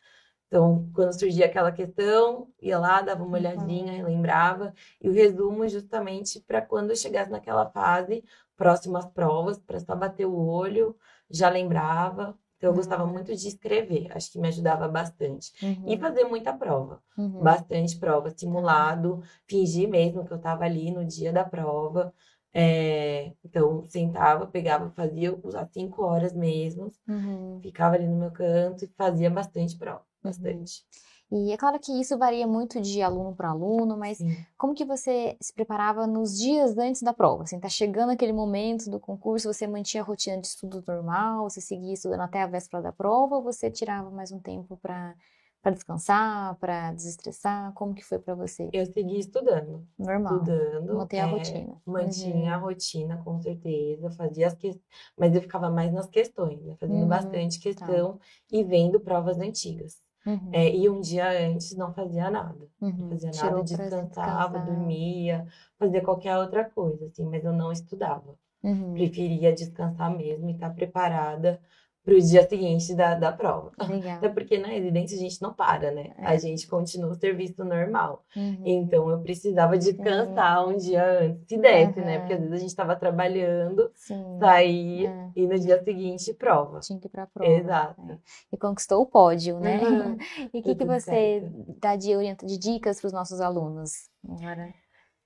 Então, 0.53 0.87
quando 0.93 1.19
surgia 1.19 1.47
aquela 1.47 1.71
questão, 1.71 2.47
ia 2.61 2.77
lá, 2.77 3.01
dava 3.01 3.23
uma 3.23 3.39
olhadinha, 3.39 4.05
lembrava, 4.05 4.71
e 5.01 5.09
o 5.09 5.11
resumo 5.11 5.67
justamente 5.67 6.39
para 6.41 6.61
quando 6.61 6.91
eu 6.91 6.95
chegasse 6.95 7.31
naquela 7.31 7.67
fase, 7.71 8.23
próximo 8.55 8.95
às 8.95 9.07
provas, 9.07 9.57
para 9.57 9.79
só 9.79 9.95
bater 9.95 10.27
o 10.27 10.45
olho, 10.45 10.95
já 11.27 11.49
lembrava. 11.49 12.37
Então, 12.55 12.69
eu 12.69 12.75
gostava 12.75 13.03
uhum. 13.03 13.11
muito 13.11 13.35
de 13.35 13.47
escrever, 13.47 14.15
acho 14.15 14.31
que 14.31 14.37
me 14.37 14.47
ajudava 14.47 14.87
bastante. 14.87 15.51
Uhum. 15.65 15.85
E 15.87 15.97
fazer 15.97 16.25
muita 16.25 16.53
prova, 16.53 17.01
uhum. 17.17 17.41
bastante 17.41 17.97
prova, 17.97 18.29
simulado, 18.29 19.23
fingir 19.47 19.89
mesmo 19.89 20.23
que 20.23 20.33
eu 20.33 20.37
estava 20.37 20.65
ali 20.65 20.91
no 20.91 21.03
dia 21.03 21.33
da 21.33 21.43
prova. 21.43 22.13
É, 22.53 23.33
então, 23.43 23.83
sentava, 23.87 24.45
pegava, 24.45 24.91
fazia 24.91 25.35
as 25.55 25.71
cinco 25.71 26.03
horas 26.03 26.31
mesmo, 26.31 26.91
uhum. 27.07 27.59
ficava 27.59 27.95
ali 27.95 28.07
no 28.07 28.17
meu 28.17 28.29
canto 28.29 28.85
e 28.85 28.87
fazia 28.95 29.31
bastante 29.31 29.75
prova 29.75 30.12
bastante. 30.23 30.83
E 31.31 31.51
é 31.51 31.57
claro 31.57 31.79
que 31.79 31.91
isso 31.99 32.15
varia 32.15 32.45
muito 32.45 32.79
de 32.79 33.01
aluno 33.01 33.35
para 33.35 33.49
aluno, 33.49 33.97
mas 33.97 34.19
Sim. 34.19 34.35
como 34.55 34.75
que 34.75 34.85
você 34.85 35.35
se 35.41 35.51
preparava 35.51 36.05
nos 36.05 36.37
dias 36.37 36.77
antes 36.77 37.01
da 37.01 37.11
prova? 37.11 37.43
Assim, 37.43 37.59
tá 37.59 37.69
chegando 37.69 38.11
aquele 38.11 38.33
momento 38.33 38.87
do 38.87 38.99
concurso, 38.99 39.51
você 39.51 39.65
mantinha 39.65 40.03
a 40.03 40.05
rotina 40.05 40.39
de 40.39 40.45
estudo 40.45 40.83
normal, 40.87 41.49
você 41.49 41.59
seguia 41.59 41.93
estudando 41.93 42.21
até 42.21 42.43
a 42.43 42.47
véspera 42.47 42.83
da 42.83 42.91
prova, 42.91 43.37
ou 43.37 43.41
você 43.41 43.71
tirava 43.71 44.11
mais 44.11 44.31
um 44.31 44.39
tempo 44.39 44.77
para 44.77 45.15
para 45.63 45.71
descansar, 45.71 46.55
para 46.59 46.91
desestressar? 46.91 47.71
Como 47.73 47.95
que 47.95 48.03
foi 48.03 48.19
para 48.19 48.35
você? 48.35 48.69
Eu 48.73 48.85
segui 48.85 49.17
estudando. 49.17 49.87
Normal. 49.97 50.33
Estudando. 50.33 50.93
Manter 50.93 51.19
a 51.19 51.27
é, 51.27 51.31
rotina. 51.31 51.81
Mantinha 51.85 52.35
uhum. 52.35 52.53
a 52.53 52.57
rotina, 52.57 53.17
com 53.23 53.39
certeza. 53.39 54.11
Fazia 54.11 54.47
as 54.47 54.55
questões. 54.55 54.85
Mas 55.17 55.33
eu 55.33 55.41
ficava 55.41 55.69
mais 55.69 55.93
nas 55.93 56.09
questões, 56.09 56.61
né? 56.61 56.75
Fazendo 56.77 57.03
uhum. 57.03 57.07
bastante 57.07 57.59
tá. 57.59 57.63
questão 57.63 58.17
tá. 58.17 58.19
e 58.51 58.61
vendo 58.61 58.99
provas 58.99 59.39
antigas. 59.39 60.03
Uhum. 60.25 60.49
É, 60.53 60.73
e 60.73 60.89
um 60.89 61.01
dia 61.01 61.29
antes 61.47 61.75
não 61.75 61.93
fazia 61.93 62.29
nada. 62.29 62.67
Uhum. 62.81 62.91
Não 62.91 63.09
fazia 63.09 63.31
nada, 63.31 63.63
Tirou 63.63 63.63
descansava, 63.63 64.59
dormia, 64.59 65.45
fazia 65.77 66.01
qualquer 66.01 66.37
outra 66.37 66.63
coisa, 66.63 67.05
assim, 67.05 67.25
mas 67.25 67.43
eu 67.43 67.51
não 67.53 67.71
estudava. 67.71 68.35
Uhum. 68.63 68.93
Preferia 68.93 69.51
descansar 69.53 70.15
mesmo 70.15 70.49
e 70.49 70.53
estar 70.53 70.69
preparada 70.69 71.59
para 72.03 72.15
o 72.15 72.19
dia 72.19 72.47
seguinte 72.47 72.93
da, 72.93 73.15
da 73.15 73.31
prova. 73.31 73.71
Legal. 73.87 74.17
Até 74.17 74.29
porque 74.29 74.57
na 74.57 74.67
residência 74.67 75.17
a 75.17 75.19
gente 75.19 75.41
não 75.41 75.53
para, 75.53 75.91
né? 75.91 76.13
É. 76.17 76.25
A 76.27 76.37
gente 76.37 76.67
continua 76.67 77.11
o 77.11 77.15
serviço 77.15 77.63
normal. 77.63 78.23
Uhum. 78.35 78.61
Então 78.65 79.09
eu 79.09 79.19
precisava 79.19 79.77
descansar 79.77 80.67
um 80.67 80.75
dia 80.75 81.21
antes, 81.21 81.47
se 81.47 81.57
desse, 81.57 81.99
uhum. 81.99 82.05
né? 82.05 82.19
Porque 82.19 82.33
às 82.33 82.39
vezes 82.39 82.53
a 82.53 82.59
gente 82.59 82.69
estava 82.69 82.95
trabalhando, 82.95 83.89
Sim. 83.95 84.37
sair 84.39 85.05
é. 85.05 85.31
e 85.35 85.47
no 85.47 85.57
dia 85.57 85.81
seguinte 85.81 86.33
prova. 86.33 86.79
Tinha 86.81 86.99
que 86.99 87.07
ir 87.07 87.09
para 87.09 87.23
a 87.23 87.27
prova. 87.27 87.49
Exato. 87.49 88.01
É. 88.11 88.17
E 88.51 88.57
conquistou 88.57 89.01
o 89.01 89.05
pódio, 89.05 89.59
né? 89.59 89.81
Uhum. 89.81 90.17
e 90.53 90.59
o 90.59 90.63
que, 90.63 90.75
que 90.75 90.85
você 90.85 91.41
certo. 91.41 91.75
dá 91.79 91.95
de, 91.95 92.11
de 92.43 92.57
dicas 92.57 92.99
para 92.99 93.07
os 93.07 93.13
nossos 93.13 93.39
alunos 93.39 94.09
agora? 94.27 94.73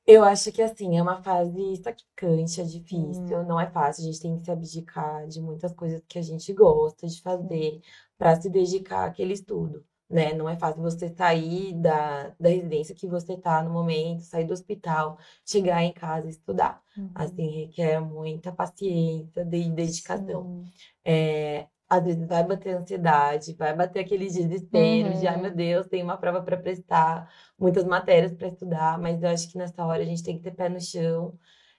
Eu 0.07 0.23
acho 0.23 0.53
que 0.53 0.61
assim, 0.61 0.97
é 0.97 1.01
uma 1.01 1.21
fase 1.21 1.75
sacrificante, 1.83 2.61
é 2.61 2.63
difícil, 2.63 3.39
hum. 3.39 3.45
não 3.45 3.59
é 3.59 3.69
fácil, 3.69 4.03
a 4.03 4.05
gente 4.05 4.21
tem 4.21 4.37
que 4.37 4.45
se 4.45 4.49
abdicar 4.49 5.27
de 5.27 5.41
muitas 5.41 5.73
coisas 5.73 6.01
que 6.07 6.17
a 6.17 6.21
gente 6.21 6.53
gosta 6.53 7.05
de 7.05 7.21
fazer 7.21 7.81
para 8.17 8.39
se 8.39 8.49
dedicar 8.49 9.05
àquele 9.05 9.33
estudo, 9.33 9.85
né? 10.09 10.33
Não 10.33 10.47
é 10.47 10.57
fácil 10.57 10.81
você 10.81 11.09
sair 11.09 11.73
da, 11.73 12.29
da 12.39 12.47
residência 12.49 12.95
que 12.95 13.05
você 13.05 13.33
está 13.33 13.61
no 13.61 13.69
momento, 13.69 14.21
sair 14.21 14.45
do 14.45 14.53
hospital, 14.53 15.17
chegar 15.45 15.83
em 15.83 15.91
casa 15.91 16.27
e 16.27 16.29
estudar. 16.29 16.81
Uhum. 16.97 17.11
Assim, 17.13 17.49
requer 17.65 17.99
muita 17.99 18.49
paciência 18.51 19.41
e 19.41 19.69
dedicação. 19.69 20.63
É, 21.03 21.67
às 21.89 22.03
vezes 22.03 22.27
vai 22.27 22.43
bater 22.43 22.75
ansiedade, 22.75 23.53
vai 23.53 23.75
bater 23.75 23.99
aquele 24.01 24.25
desespero 24.25 25.09
uhum. 25.09 25.19
de, 25.19 25.27
ai 25.27 25.35
uhum. 25.35 25.41
meu 25.41 25.55
Deus, 25.55 25.87
tem 25.87 26.03
uma 26.03 26.17
prova 26.17 26.41
para 26.41 26.57
prestar, 26.57 27.31
muitas 27.57 27.85
matérias 27.85 28.33
para 28.33 28.49
estudar, 28.49 28.99
mas 28.99 29.21
eu 29.23 29.29
acho 29.29 29.49
que 29.49 29.57
nessa 29.57 29.85
hora 29.85 30.01
a 30.01 30.05
gente 30.05 30.23
tem 30.23 30.37
que 30.37 30.43
ter 30.43 30.51
pé 30.51 30.69
no 30.69 30.81
chão, 30.81 31.33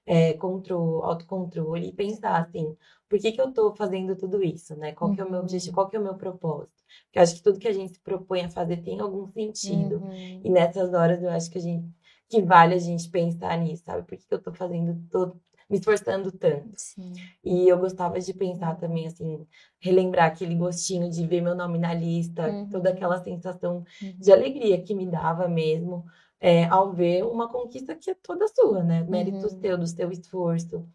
é, 0.06 0.32
controle, 0.34 1.04
autocontrole 1.04 1.88
e 1.88 1.92
pensar 1.92 2.40
assim, 2.40 2.74
por 3.08 3.18
que, 3.18 3.32
que 3.32 3.40
eu 3.40 3.50
estou 3.50 3.74
fazendo 3.76 4.16
tudo 4.16 4.42
isso, 4.42 4.74
né? 4.76 4.92
Qual 4.92 5.12
que 5.12 5.20
é 5.20 5.24
o 5.24 5.30
meu 5.30 5.40
objetivo, 5.40 5.74
qual 5.74 5.88
que 5.88 5.96
é 5.96 6.00
o 6.00 6.02
meu 6.02 6.14
propósito? 6.14 6.82
Porque 7.04 7.18
eu 7.18 7.22
acho 7.22 7.34
que 7.34 7.42
tudo 7.42 7.58
que 7.58 7.68
a 7.68 7.72
gente 7.72 7.92
se 7.92 8.00
propõe 8.00 8.42
a 8.42 8.50
fazer 8.50 8.78
tem 8.78 9.00
algum 9.00 9.26
sentido. 9.28 9.96
Uhum. 9.96 10.40
E 10.44 10.50
nessas 10.50 10.92
horas 10.94 11.22
eu 11.22 11.30
acho 11.30 11.50
que 11.50 11.58
a 11.58 11.60
gente 11.60 11.86
que 12.28 12.42
vale 12.42 12.74
a 12.74 12.78
gente 12.78 13.08
pensar 13.08 13.56
nisso, 13.58 13.84
sabe? 13.84 14.02
Por 14.02 14.16
que, 14.16 14.26
que 14.26 14.34
eu 14.34 14.38
estou 14.38 14.52
fazendo 14.52 15.00
todo, 15.10 15.40
me 15.68 15.78
esforçando 15.78 16.32
tanto. 16.32 16.72
Sim. 16.76 17.12
E 17.44 17.68
eu 17.68 17.78
gostava 17.78 18.18
de 18.18 18.32
pensar 18.32 18.76
também, 18.76 19.06
assim, 19.06 19.46
relembrar 19.78 20.26
aquele 20.26 20.54
gostinho 20.54 21.10
de 21.10 21.26
ver 21.26 21.40
meu 21.40 21.54
nome 21.54 21.78
na 21.78 21.92
lista, 21.92 22.48
uhum. 22.48 22.68
toda 22.68 22.90
aquela 22.90 23.22
sensação 23.22 23.84
uhum. 24.02 24.14
de 24.18 24.32
alegria 24.32 24.80
que 24.80 24.94
me 24.94 25.06
dava 25.06 25.48
mesmo. 25.48 26.04
É, 26.40 26.66
ao 26.66 26.92
ver 26.92 27.24
uma 27.24 27.48
conquista 27.48 27.96
que 27.96 28.12
é 28.12 28.14
toda 28.14 28.46
sua, 28.46 28.84
né? 28.84 29.02
Mérito 29.02 29.38
uhum. 29.38 29.60
seu, 29.60 29.76
do 29.76 29.86
seu 29.88 30.12
esforço. 30.12 30.88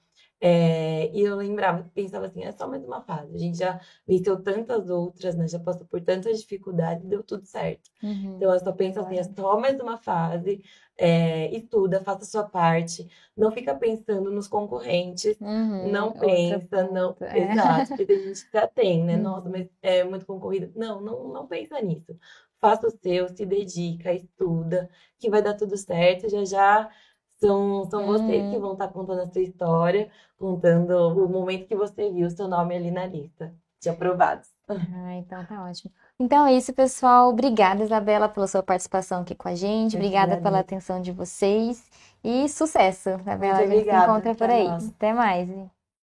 É, 0.45 1.09
e 1.13 1.21
eu 1.21 1.37
lembrava, 1.37 1.89
pensava 1.95 2.25
assim, 2.25 2.43
é 2.43 2.51
só 2.51 2.67
mais 2.67 2.83
uma 2.83 3.01
fase. 3.01 3.33
A 3.33 3.37
gente 3.37 3.57
já 3.57 3.79
venceu 4.05 4.43
tantas 4.43 4.89
outras, 4.89 5.35
né? 5.35 5.47
Já 5.47 5.57
passou 5.57 5.87
por 5.87 6.01
tantas 6.01 6.37
dificuldades, 6.41 7.05
deu 7.05 7.23
tudo 7.23 7.45
certo. 7.45 7.89
Uhum. 8.03 8.35
Então 8.35 8.53
eu 8.53 8.59
só 8.59 8.73
penso 8.73 8.99
assim, 8.99 9.17
é 9.17 9.23
só 9.23 9.57
mais 9.57 9.79
uma 9.79 9.97
fase. 9.97 10.61
É, 10.97 11.49
estuda, 11.55 12.01
faça 12.03 12.23
a 12.23 12.25
sua 12.25 12.43
parte. 12.43 13.07
Não 13.37 13.51
fica 13.53 13.73
pensando 13.73 14.29
nos 14.31 14.49
concorrentes. 14.49 15.37
Uhum. 15.39 15.89
Não 15.89 16.11
pensa, 16.11 16.89
não. 16.91 17.15
É. 17.21 17.39
Exato, 17.53 17.87
porque 17.87 18.05
tem 18.05 18.23
gente 18.23 18.45
já 18.51 18.67
tem, 18.67 19.01
né? 19.01 19.15
Uhum. 19.15 19.21
Nossa, 19.21 19.49
mas 19.49 19.69
é 19.81 20.03
muito 20.03 20.25
concorrido. 20.25 20.73
Não, 20.75 20.99
não, 20.99 21.29
não 21.29 21.47
pensa 21.47 21.79
nisso. 21.81 22.19
Faça 22.59 22.87
o 22.87 22.91
seu, 22.91 23.29
se 23.29 23.45
dedica, 23.45 24.11
estuda, 24.11 24.89
que 25.17 25.29
vai 25.29 25.41
dar 25.41 25.53
tudo 25.53 25.77
certo. 25.77 26.27
Já 26.29 26.43
já 26.43 26.89
são, 27.39 27.85
são 27.89 28.01
uhum. 28.01 28.07
vocês 28.07 28.49
que 28.49 28.55
uhum. 28.55 28.61
vão 28.61 28.73
estar 28.73 28.87
tá 28.87 28.93
contando 28.93 29.21
a 29.21 29.27
sua 29.27 29.41
história, 29.41 30.09
contando 30.37 30.91
o 30.91 31.27
momento 31.27 31.67
que 31.67 31.75
você 31.75 32.09
viu 32.09 32.27
o 32.27 32.31
seu 32.31 32.47
nome 32.47 32.75
ali 32.75 32.91
na 32.91 33.05
lista 33.05 33.53
de 33.81 33.89
aprovados. 33.89 34.47
Ah, 34.69 35.15
então 35.15 35.45
tá 35.45 35.63
ótimo. 35.63 35.91
Então 36.17 36.47
é 36.47 36.53
isso, 36.53 36.73
pessoal. 36.73 37.29
Obrigada, 37.29 37.83
Isabela, 37.83 38.29
pela 38.29 38.47
sua 38.47 38.63
participação 38.63 39.21
aqui 39.21 39.35
com 39.35 39.49
a 39.49 39.55
gente. 39.55 39.95
Obrigada 39.95 40.37
pela 40.37 40.59
atenção 40.59 41.01
de 41.01 41.11
vocês. 41.11 41.89
E 42.23 42.47
sucesso, 42.47 43.09
Isabela. 43.09 43.55
Muito 43.55 43.63
A 43.63 43.67
gente 43.67 43.69
se 43.69 43.75
obrigada. 43.79 44.11
encontra 44.11 44.35
por 44.35 44.49
aí. 44.49 44.67
Até 44.67 45.13
mais. 45.13 45.49